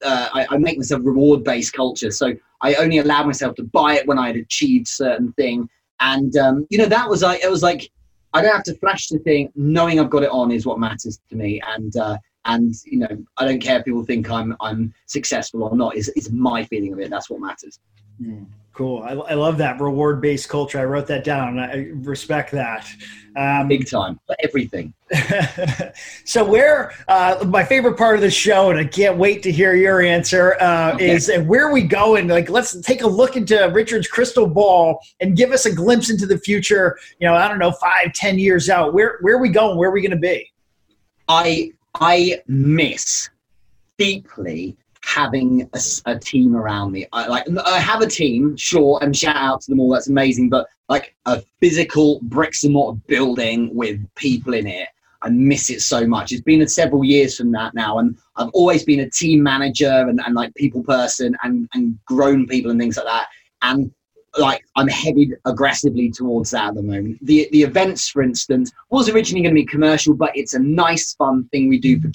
Uh, 0.04 0.28
I, 0.34 0.46
I 0.50 0.58
make 0.58 0.76
myself 0.76 1.00
a 1.00 1.04
reward-based 1.04 1.72
culture, 1.74 2.10
so 2.10 2.34
I 2.60 2.74
only 2.74 2.98
allowed 2.98 3.26
myself 3.26 3.54
to 3.56 3.62
buy 3.62 3.94
it 3.94 4.06
when 4.08 4.18
I 4.18 4.26
had 4.26 4.36
achieved 4.36 4.88
certain 4.88 5.32
thing, 5.34 5.68
and 6.00 6.36
um, 6.36 6.66
you 6.70 6.78
know 6.78 6.86
that 6.86 7.08
was 7.08 7.22
like 7.22 7.42
it 7.42 7.50
was 7.50 7.62
like 7.62 7.88
I 8.34 8.42
don't 8.42 8.52
have 8.52 8.64
to 8.64 8.74
flash 8.74 9.08
the 9.08 9.18
thing. 9.20 9.52
Knowing 9.54 10.00
I've 10.00 10.10
got 10.10 10.24
it 10.24 10.30
on 10.30 10.50
is 10.50 10.66
what 10.66 10.80
matters 10.80 11.20
to 11.30 11.36
me, 11.36 11.62
and 11.68 11.96
uh, 11.96 12.18
and 12.44 12.74
you 12.84 12.98
know 12.98 13.24
i 13.36 13.44
don't 13.44 13.60
care 13.60 13.78
if 13.78 13.84
people 13.84 14.04
think 14.04 14.30
i'm 14.30 14.56
i'm 14.60 14.92
successful 15.06 15.62
or 15.62 15.76
not 15.76 15.96
is 15.96 16.08
is 16.10 16.30
my 16.32 16.64
feeling 16.64 16.92
of 16.92 16.98
it 16.98 17.10
that's 17.10 17.30
what 17.30 17.40
matters 17.40 17.78
Mm. 18.20 18.46
Cool. 18.74 19.02
I, 19.02 19.12
I 19.12 19.34
love 19.34 19.58
that 19.58 19.78
reward 19.80 20.22
based 20.22 20.48
culture. 20.48 20.78
I 20.78 20.84
wrote 20.84 21.06
that 21.08 21.24
down. 21.24 21.58
I 21.58 21.90
respect 21.96 22.52
that. 22.52 22.88
Um, 23.36 23.68
Big 23.68 23.88
time 23.88 24.18
for 24.26 24.34
everything. 24.42 24.94
so, 26.24 26.42
where 26.42 26.94
uh, 27.06 27.44
my 27.48 27.64
favorite 27.64 27.98
part 27.98 28.16
of 28.16 28.22
the 28.22 28.30
show, 28.30 28.70
and 28.70 28.78
I 28.78 28.86
can't 28.86 29.18
wait 29.18 29.42
to 29.42 29.52
hear 29.52 29.74
your 29.74 30.00
answer, 30.00 30.56
uh, 30.58 30.92
okay. 30.94 31.10
is 31.10 31.28
uh, 31.28 31.42
where 31.42 31.68
are 31.68 31.72
we 31.72 31.82
going? 31.82 32.28
Like, 32.28 32.48
let's 32.48 32.80
take 32.80 33.02
a 33.02 33.06
look 33.06 33.36
into 33.36 33.70
Richard's 33.74 34.08
crystal 34.08 34.46
ball 34.46 35.00
and 35.20 35.36
give 35.36 35.52
us 35.52 35.66
a 35.66 35.74
glimpse 35.74 36.08
into 36.08 36.24
the 36.24 36.38
future. 36.38 36.98
You 37.20 37.28
know, 37.28 37.34
I 37.34 37.48
don't 37.48 37.58
know, 37.58 37.72
five, 37.72 38.14
ten 38.14 38.38
years 38.38 38.70
out. 38.70 38.94
Where 38.94 39.18
where 39.20 39.36
are 39.36 39.42
we 39.42 39.50
going? 39.50 39.76
Where 39.76 39.90
are 39.90 39.92
we 39.92 40.00
going 40.00 40.12
to 40.12 40.16
be? 40.16 40.50
I 41.28 41.72
I 42.00 42.40
miss 42.46 43.28
deeply 43.98 44.76
having 45.04 45.68
a, 45.72 45.80
a, 46.06 46.18
team 46.18 46.54
around 46.56 46.92
me. 46.92 47.06
I 47.12 47.26
like 47.26 47.44
I 47.66 47.78
have 47.78 48.02
a 48.02 48.06
team, 48.06 48.56
sure, 48.56 48.98
and 49.02 49.16
shout 49.16 49.36
out 49.36 49.60
to 49.62 49.70
them 49.70 49.80
all. 49.80 49.90
That's 49.90 50.08
amazing. 50.08 50.48
But 50.48 50.66
like 50.88 51.14
a 51.26 51.42
physical 51.60 52.20
bricks 52.22 52.64
and 52.64 52.72
mortar 52.72 53.00
building 53.06 53.74
with 53.74 54.00
people 54.14 54.54
in 54.54 54.66
it, 54.66 54.88
I 55.22 55.30
miss 55.30 55.70
it 55.70 55.82
so 55.82 56.06
much. 56.06 56.32
It's 56.32 56.42
been 56.42 56.66
several 56.68 57.04
years 57.04 57.36
from 57.36 57.52
that 57.52 57.74
now, 57.74 57.98
and 57.98 58.16
I've 58.36 58.50
always 58.54 58.84
been 58.84 59.00
a 59.00 59.10
team 59.10 59.42
manager 59.42 60.06
and, 60.08 60.20
and 60.24 60.34
like 60.34 60.54
people 60.54 60.82
person 60.82 61.36
and 61.42 61.68
and 61.74 61.98
grown 62.06 62.46
people 62.46 62.70
and 62.70 62.80
things 62.80 62.96
like 62.96 63.06
that. 63.06 63.28
And 63.62 63.92
like 64.38 64.64
I'm 64.76 64.88
headed 64.88 65.34
aggressively 65.44 66.10
towards 66.10 66.50
that 66.50 66.68
at 66.68 66.74
the 66.74 66.82
moment. 66.82 67.18
The 67.22 67.48
the 67.52 67.62
events, 67.62 68.08
for 68.08 68.22
instance, 68.22 68.72
was 68.90 69.08
originally 69.08 69.42
going 69.42 69.54
to 69.54 69.60
be 69.60 69.66
commercial, 69.66 70.14
but 70.14 70.36
it's 70.36 70.54
a 70.54 70.58
nice, 70.58 71.14
fun 71.14 71.44
thing 71.52 71.68
we 71.68 71.78
do 71.78 72.00
for 72.00 72.10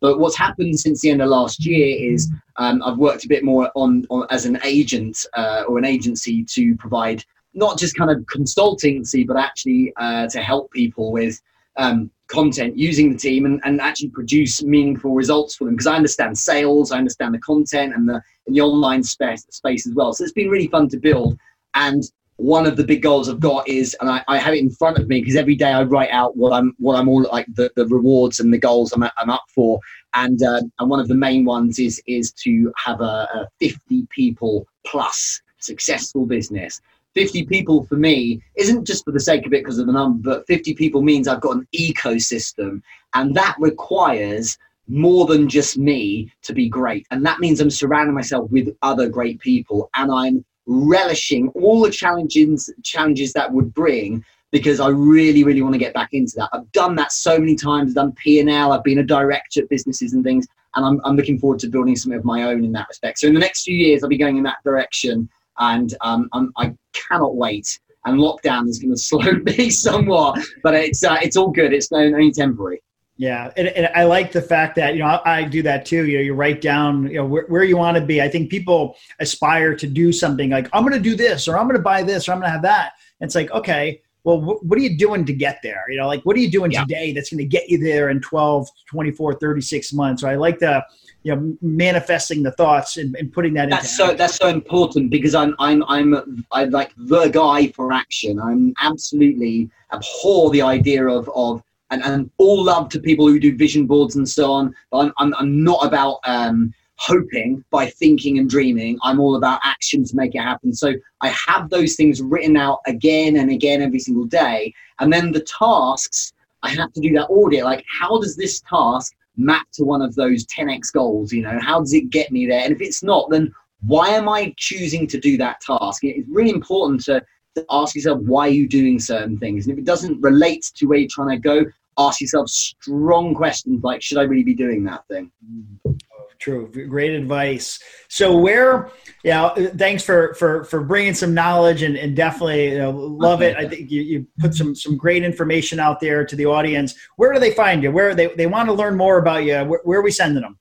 but 0.00 0.18
what's 0.18 0.36
happened 0.36 0.78
since 0.80 1.00
the 1.00 1.10
end 1.10 1.20
of 1.22 1.28
last 1.28 1.64
year 1.64 2.12
is 2.12 2.30
um, 2.56 2.82
I've 2.82 2.96
worked 2.96 3.24
a 3.24 3.28
bit 3.28 3.44
more 3.44 3.70
on, 3.74 4.06
on 4.08 4.26
as 4.30 4.46
an 4.46 4.58
agent 4.64 5.24
uh, 5.34 5.64
or 5.68 5.78
an 5.78 5.84
agency 5.84 6.42
to 6.44 6.74
provide 6.76 7.24
not 7.52 7.78
just 7.78 7.96
kind 7.96 8.10
of 8.10 8.18
consultancy, 8.24 9.26
but 9.26 9.36
actually 9.36 9.92
uh, 9.96 10.26
to 10.28 10.40
help 10.40 10.70
people 10.70 11.12
with 11.12 11.40
um, 11.80 12.10
content 12.28 12.76
using 12.78 13.10
the 13.10 13.18
team 13.18 13.44
and, 13.46 13.60
and 13.64 13.80
actually 13.80 14.10
produce 14.10 14.62
meaningful 14.62 15.12
results 15.12 15.56
for 15.56 15.64
them. 15.64 15.74
Because 15.74 15.86
I 15.86 15.96
understand 15.96 16.38
sales, 16.38 16.92
I 16.92 16.98
understand 16.98 17.34
the 17.34 17.40
content 17.40 17.94
and 17.94 18.08
the, 18.08 18.22
and 18.46 18.54
the 18.54 18.60
online 18.60 19.02
space, 19.02 19.44
space 19.50 19.86
as 19.86 19.94
well. 19.94 20.12
So 20.12 20.22
it's 20.22 20.32
been 20.32 20.50
really 20.50 20.68
fun 20.68 20.88
to 20.90 20.98
build. 20.98 21.38
And 21.74 22.04
one 22.36 22.66
of 22.66 22.76
the 22.76 22.84
big 22.84 23.02
goals 23.02 23.28
I've 23.28 23.40
got 23.40 23.66
is, 23.66 23.96
and 24.00 24.08
I, 24.08 24.22
I 24.28 24.38
have 24.38 24.54
it 24.54 24.60
in 24.60 24.70
front 24.70 24.98
of 24.98 25.08
me 25.08 25.20
because 25.20 25.36
every 25.36 25.56
day 25.56 25.72
I 25.72 25.82
write 25.82 26.10
out 26.10 26.36
what 26.36 26.52
I'm 26.52 26.74
what 26.78 26.96
I'm 26.96 27.08
all 27.08 27.22
like 27.30 27.46
the, 27.54 27.70
the 27.76 27.86
rewards 27.86 28.40
and 28.40 28.52
the 28.52 28.58
goals 28.58 28.92
I'm, 28.92 29.02
I'm 29.02 29.30
up 29.30 29.44
for, 29.54 29.78
and 30.14 30.42
uh, 30.42 30.62
and 30.78 30.88
one 30.88 31.00
of 31.00 31.08
the 31.08 31.14
main 31.14 31.44
ones 31.44 31.78
is 31.78 32.02
is 32.06 32.32
to 32.44 32.72
have 32.82 33.02
a, 33.02 33.28
a 33.34 33.48
50 33.60 34.06
people 34.08 34.66
plus 34.86 35.42
successful 35.58 36.24
business. 36.24 36.80
50 37.14 37.46
people 37.46 37.84
for 37.84 37.96
me 37.96 38.42
isn't 38.56 38.86
just 38.86 39.04
for 39.04 39.12
the 39.12 39.20
sake 39.20 39.46
of 39.46 39.52
it 39.52 39.62
because 39.64 39.78
of 39.78 39.86
the 39.86 39.92
number, 39.92 40.36
but 40.36 40.46
50 40.46 40.74
people 40.74 41.02
means 41.02 41.26
I've 41.26 41.40
got 41.40 41.56
an 41.56 41.66
ecosystem, 41.74 42.82
and 43.14 43.34
that 43.34 43.56
requires 43.58 44.56
more 44.90 45.26
than 45.26 45.48
just 45.48 45.78
me 45.78 46.32
to 46.42 46.52
be 46.52 46.68
great. 46.68 47.06
And 47.10 47.24
that 47.24 47.38
means 47.38 47.60
I'm 47.60 47.70
surrounding 47.70 48.14
myself 48.14 48.50
with 48.50 48.74
other 48.82 49.08
great 49.08 49.40
people 49.40 49.88
and 49.94 50.10
I'm 50.10 50.44
relishing 50.66 51.48
all 51.50 51.80
the 51.80 51.90
challenges 51.90 52.72
challenges 52.82 53.32
that 53.32 53.52
would 53.52 53.72
bring 53.72 54.24
because 54.50 54.80
I 54.80 54.88
really, 54.88 55.44
really 55.44 55.62
want 55.62 55.74
to 55.74 55.78
get 55.78 55.94
back 55.94 56.10
into 56.12 56.34
that. 56.36 56.50
I've 56.52 56.70
done 56.72 56.96
that 56.96 57.12
so 57.12 57.38
many 57.38 57.54
times, 57.54 57.90
I've 57.90 57.94
done 57.94 58.12
P&L, 58.12 58.72
I've 58.72 58.82
been 58.82 58.98
a 58.98 59.04
director 59.04 59.62
at 59.62 59.68
businesses 59.68 60.12
and 60.12 60.24
things, 60.24 60.48
and 60.74 60.84
I'm, 60.84 61.00
I'm 61.04 61.14
looking 61.14 61.38
forward 61.38 61.60
to 61.60 61.68
building 61.68 61.94
something 61.94 62.18
of 62.18 62.24
my 62.24 62.42
own 62.42 62.64
in 62.64 62.72
that 62.72 62.88
respect. 62.88 63.20
So 63.20 63.28
in 63.28 63.34
the 63.34 63.40
next 63.40 63.62
few 63.62 63.76
years, 63.76 64.02
I'll 64.02 64.08
be 64.08 64.18
going 64.18 64.38
in 64.38 64.42
that 64.42 64.58
direction, 64.64 65.28
and 65.60 65.94
um, 66.00 66.28
I'm, 66.32 66.52
I 66.56 66.74
cannot 66.92 67.36
wait. 67.36 67.78
And 68.04 68.18
lockdown 68.18 68.66
is 68.66 68.78
going 68.78 68.90
to 68.94 68.98
slow 68.98 69.32
me 69.32 69.70
somewhat, 69.70 70.40
but 70.62 70.74
it's 70.74 71.04
uh, 71.04 71.18
it's 71.22 71.36
all 71.36 71.50
good. 71.50 71.72
It's 71.72 71.92
only 71.92 72.32
temporary. 72.32 72.82
Yeah, 73.16 73.52
and, 73.58 73.68
and, 73.68 73.90
I 73.94 74.04
like 74.04 74.32
the 74.32 74.40
fact 74.40 74.76
that 74.76 74.94
you 74.94 75.00
know 75.00 75.06
I, 75.06 75.40
I, 75.40 75.44
do 75.44 75.60
that 75.64 75.84
too. 75.84 76.06
You 76.06 76.16
know, 76.16 76.22
you 76.22 76.32
write 76.32 76.62
down 76.62 77.06
you 77.06 77.16
know 77.16 77.26
where, 77.26 77.44
where 77.48 77.64
you 77.64 77.76
want 77.76 77.98
to 77.98 78.02
be. 78.02 78.22
I 78.22 78.30
think 78.30 78.50
people 78.50 78.96
aspire 79.18 79.76
to 79.76 79.86
do 79.86 80.10
something 80.10 80.48
like 80.48 80.70
I'm 80.72 80.82
going 80.84 80.94
to 80.94 81.10
do 81.10 81.14
this, 81.14 81.46
or 81.46 81.58
I'm 81.58 81.66
going 81.66 81.76
to 81.76 81.82
buy 81.82 82.02
this, 82.02 82.26
or 82.26 82.32
I'm 82.32 82.38
going 82.38 82.48
to 82.48 82.52
have 82.52 82.62
that. 82.62 82.92
And 83.20 83.28
it's 83.28 83.34
like, 83.34 83.50
okay, 83.50 84.00
well, 84.24 84.40
wh- 84.40 84.64
what 84.64 84.78
are 84.78 84.82
you 84.82 84.96
doing 84.96 85.26
to 85.26 85.34
get 85.34 85.60
there? 85.62 85.84
You 85.90 85.98
know, 85.98 86.06
like 86.06 86.22
what 86.22 86.34
are 86.36 86.40
you 86.40 86.50
doing 86.50 86.70
yeah. 86.70 86.82
today 86.84 87.12
that's 87.12 87.28
going 87.28 87.38
to 87.38 87.44
get 87.44 87.68
you 87.68 87.76
there 87.76 88.08
in 88.08 88.22
12, 88.22 88.68
24, 88.86 89.34
36 89.34 89.92
months? 89.92 90.22
So 90.22 90.28
I 90.28 90.36
like 90.36 90.58
the 90.58 90.82
you 91.22 91.34
know 91.34 91.56
manifesting 91.60 92.42
the 92.42 92.52
thoughts 92.52 92.96
and, 92.96 93.14
and 93.16 93.32
putting 93.32 93.54
that. 93.54 93.70
That's 93.70 93.96
so 93.96 94.04
action. 94.04 94.16
that's 94.16 94.36
so 94.36 94.48
important 94.48 95.10
because 95.10 95.34
I'm 95.34 95.54
I'm 95.58 95.82
I'm 95.84 96.44
I'm 96.52 96.70
like 96.70 96.92
the 96.96 97.28
guy 97.28 97.68
for 97.68 97.92
action. 97.92 98.40
I'm 98.40 98.74
absolutely 98.80 99.70
abhor 99.92 100.50
the 100.50 100.62
idea 100.62 101.06
of 101.06 101.28
of 101.34 101.62
and, 101.90 102.02
and 102.04 102.30
all 102.38 102.64
love 102.64 102.88
to 102.90 103.00
people 103.00 103.26
who 103.26 103.40
do 103.40 103.56
vision 103.56 103.86
boards 103.86 104.16
and 104.16 104.28
so 104.28 104.52
on. 104.52 104.74
But 104.90 104.98
I'm, 104.98 105.12
I'm, 105.18 105.34
I'm 105.34 105.64
not 105.64 105.84
about 105.84 106.20
um, 106.24 106.72
hoping 106.96 107.64
by 107.70 107.86
thinking 107.86 108.38
and 108.38 108.48
dreaming. 108.48 108.98
I'm 109.02 109.20
all 109.20 109.36
about 109.36 109.60
action 109.64 110.04
to 110.04 110.16
make 110.16 110.34
it 110.34 110.40
happen. 110.40 110.72
So 110.72 110.94
I 111.20 111.28
have 111.28 111.68
those 111.68 111.96
things 111.96 112.22
written 112.22 112.56
out 112.56 112.80
again 112.86 113.36
and 113.36 113.50
again 113.50 113.82
every 113.82 113.98
single 113.98 114.26
day. 114.26 114.72
And 115.00 115.12
then 115.12 115.32
the 115.32 115.40
tasks, 115.40 116.32
I 116.62 116.70
have 116.70 116.92
to 116.92 117.00
do 117.00 117.12
that 117.14 117.26
audit. 117.26 117.64
Like, 117.64 117.84
how 118.00 118.20
does 118.20 118.36
this 118.36 118.60
task 118.60 119.14
map 119.36 119.66
to 119.74 119.84
one 119.84 120.02
of 120.02 120.14
those 120.14 120.46
10x 120.46 120.92
goals? 120.92 121.32
You 121.32 121.42
know, 121.42 121.58
how 121.60 121.80
does 121.80 121.92
it 121.92 122.10
get 122.10 122.30
me 122.32 122.46
there? 122.46 122.62
And 122.64 122.72
if 122.72 122.80
it's 122.80 123.02
not, 123.02 123.30
then 123.30 123.52
why 123.82 124.10
am 124.10 124.28
I 124.28 124.54
choosing 124.56 125.06
to 125.08 125.18
do 125.18 125.36
that 125.38 125.60
task? 125.60 126.04
It's 126.04 126.28
really 126.28 126.50
important 126.50 127.04
to, 127.04 127.22
to 127.56 127.64
ask 127.70 127.94
yourself 127.94 128.20
why 128.20 128.48
are 128.48 128.52
you 128.52 128.68
doing 128.68 128.98
certain 128.98 129.38
things. 129.38 129.66
And 129.66 129.72
if 129.72 129.78
it 129.78 129.86
doesn't 129.86 130.20
relate 130.20 130.70
to 130.76 130.86
where 130.86 130.98
you're 130.98 131.08
trying 131.10 131.30
to 131.30 131.38
go, 131.38 131.64
ask 131.98 132.20
yourself 132.20 132.48
strong 132.48 133.34
questions 133.34 133.82
like, 133.82 134.02
should 134.02 134.18
I 134.18 134.22
really 134.22 134.44
be 134.44 134.54
doing 134.54 134.84
that 134.84 135.06
thing? 135.08 135.30
Mm. 135.44 136.00
True. 136.40 136.70
Great 136.88 137.12
advice. 137.12 137.78
So 138.08 138.34
where, 138.34 138.90
yeah, 139.22 139.50
thanks 139.76 140.02
for, 140.02 140.32
for, 140.34 140.64
for 140.64 140.82
bringing 140.82 141.12
some 141.12 141.34
knowledge 141.34 141.82
and, 141.82 141.98
and 141.98 142.16
definitely 142.16 142.70
you 142.70 142.78
know, 142.78 142.90
love 142.92 143.42
it. 143.42 143.58
I 143.58 143.68
think 143.68 143.90
you, 143.90 144.00
you 144.00 144.26
put 144.38 144.54
some, 144.54 144.74
some 144.74 144.96
great 144.96 145.22
information 145.22 145.78
out 145.78 146.00
there 146.00 146.24
to 146.24 146.34
the 146.34 146.46
audience. 146.46 146.94
Where 147.16 147.34
do 147.34 147.40
they 147.40 147.50
find 147.50 147.82
you? 147.82 147.92
Where 147.92 148.14
they, 148.14 148.28
they 148.28 148.46
want 148.46 148.70
to 148.70 148.72
learn 148.72 148.96
more 148.96 149.18
about 149.18 149.44
you? 149.44 149.58
Where, 149.64 149.80
where 149.84 150.00
are 150.00 150.02
we 150.02 150.10
sending 150.10 150.42
them? 150.42 150.58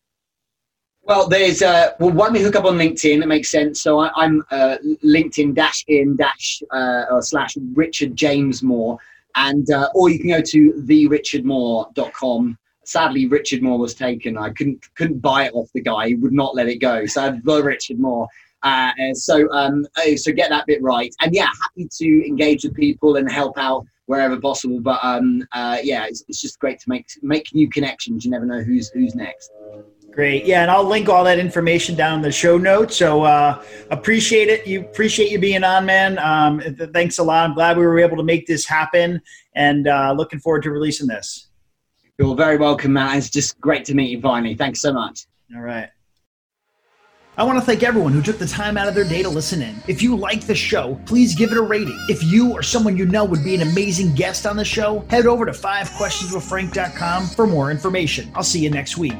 Well, 1.03 1.29
there's 1.29 1.61
uh, 1.61 1.93
well, 1.97 2.11
one 2.11 2.33
we 2.33 2.41
hook 2.41 2.57
up 2.57 2.65
on 2.65 2.77
LinkedIn. 2.77 3.23
It 3.23 3.27
makes 3.27 3.49
sense. 3.49 3.81
So 3.81 3.99
I, 3.99 4.25
am 4.25 4.43
uh, 4.51 4.77
LinkedIn 5.03 5.55
dash 5.55 5.85
in 5.87 6.17
dash 6.17 6.61
uh, 6.71 7.05
or 7.09 7.21
slash 7.21 7.57
Richard 7.73 8.17
James 8.17 8.61
Moore 8.61 8.99
and 9.35 9.71
uh, 9.71 9.89
or 9.95 10.09
you 10.09 10.19
can 10.19 10.29
go 10.29 10.41
to 10.41 10.73
therichardmoore.com 10.73 12.57
sadly 12.89 13.27
richard 13.27 13.61
moore 13.61 13.77
was 13.77 13.93
taken 13.93 14.35
i 14.37 14.49
couldn't 14.49 14.83
couldn't 14.95 15.19
buy 15.19 15.45
it 15.45 15.53
off 15.53 15.69
the 15.73 15.81
guy 15.81 16.07
he 16.07 16.15
would 16.15 16.33
not 16.33 16.55
let 16.55 16.67
it 16.67 16.77
go 16.77 17.05
so 17.05 17.21
I 17.21 17.25
had 17.25 17.43
the 17.43 17.63
richard 17.63 17.99
moore 17.99 18.27
uh, 18.61 18.91
so 19.13 19.49
um, 19.53 19.87
oh, 19.99 20.15
so 20.17 20.33
get 20.33 20.49
that 20.49 20.65
bit 20.65 20.81
right 20.81 21.13
and 21.21 21.33
yeah 21.33 21.47
happy 21.61 21.87
to 21.97 22.27
engage 22.27 22.63
with 22.63 22.73
people 22.73 23.15
and 23.15 23.31
help 23.31 23.57
out 23.57 23.85
wherever 24.07 24.37
possible 24.37 24.81
but 24.81 24.99
um, 25.03 25.47
uh, 25.53 25.77
yeah 25.83 26.05
it's, 26.07 26.23
it's 26.27 26.41
just 26.41 26.59
great 26.59 26.79
to 26.79 26.89
make 26.89 27.07
make 27.21 27.53
new 27.53 27.69
connections 27.69 28.25
you 28.25 28.31
never 28.31 28.45
know 28.45 28.61
who's 28.61 28.89
who's 28.89 29.15
next 29.15 29.51
Great. 30.11 30.45
Yeah, 30.45 30.63
and 30.63 30.71
I'll 30.71 30.83
link 30.83 31.07
all 31.07 31.23
that 31.23 31.37
information 31.37 31.95
down 31.95 32.15
in 32.15 32.21
the 32.23 32.31
show 32.31 32.57
notes. 32.57 32.97
So 32.97 33.23
uh, 33.23 33.63
appreciate 33.91 34.49
it. 34.49 34.65
You 34.65 34.81
appreciate 34.81 35.29
you 35.31 35.39
being 35.39 35.63
on, 35.63 35.85
man. 35.85 36.17
Um, 36.17 36.59
thanks 36.93 37.19
a 37.19 37.23
lot. 37.23 37.47
I'm 37.47 37.53
glad 37.53 37.77
we 37.77 37.85
were 37.85 37.99
able 37.99 38.17
to 38.17 38.23
make 38.23 38.47
this 38.47 38.65
happen, 38.65 39.21
and 39.55 39.87
uh, 39.87 40.13
looking 40.17 40.39
forward 40.39 40.63
to 40.63 40.71
releasing 40.71 41.07
this. 41.07 41.48
You're 42.19 42.35
very 42.35 42.57
welcome, 42.57 42.91
mate. 42.93 43.15
It's 43.15 43.29
just 43.29 43.61
great 43.61 43.85
to 43.85 43.95
meet 43.95 44.09
you 44.09 44.19
finally. 44.19 44.53
Thanks 44.53 44.81
so 44.81 44.91
much. 44.91 45.25
All 45.55 45.61
right. 45.61 45.87
I 47.37 47.43
want 47.43 47.57
to 47.57 47.65
thank 47.65 47.81
everyone 47.81 48.11
who 48.11 48.21
took 48.21 48.37
the 48.37 48.45
time 48.45 48.77
out 48.77 48.89
of 48.89 48.93
their 48.93 49.05
day 49.05 49.23
to 49.23 49.29
listen 49.29 49.61
in. 49.61 49.81
If 49.87 50.01
you 50.01 50.17
like 50.17 50.41
the 50.41 50.53
show, 50.53 50.99
please 51.05 51.33
give 51.33 51.53
it 51.53 51.57
a 51.57 51.61
rating. 51.61 51.97
If 52.09 52.21
you 52.21 52.51
or 52.51 52.61
someone 52.61 52.97
you 52.97 53.05
know 53.05 53.23
would 53.23 53.45
be 53.45 53.55
an 53.55 53.61
amazing 53.61 54.15
guest 54.15 54.45
on 54.45 54.57
the 54.57 54.65
show, 54.65 54.99
head 55.09 55.27
over 55.27 55.45
to 55.45 55.53
5questionswithfrank.com 55.53 57.27
for 57.27 57.47
more 57.47 57.71
information. 57.71 58.29
I'll 58.35 58.43
see 58.43 58.59
you 58.59 58.69
next 58.69 58.97
week. 58.97 59.15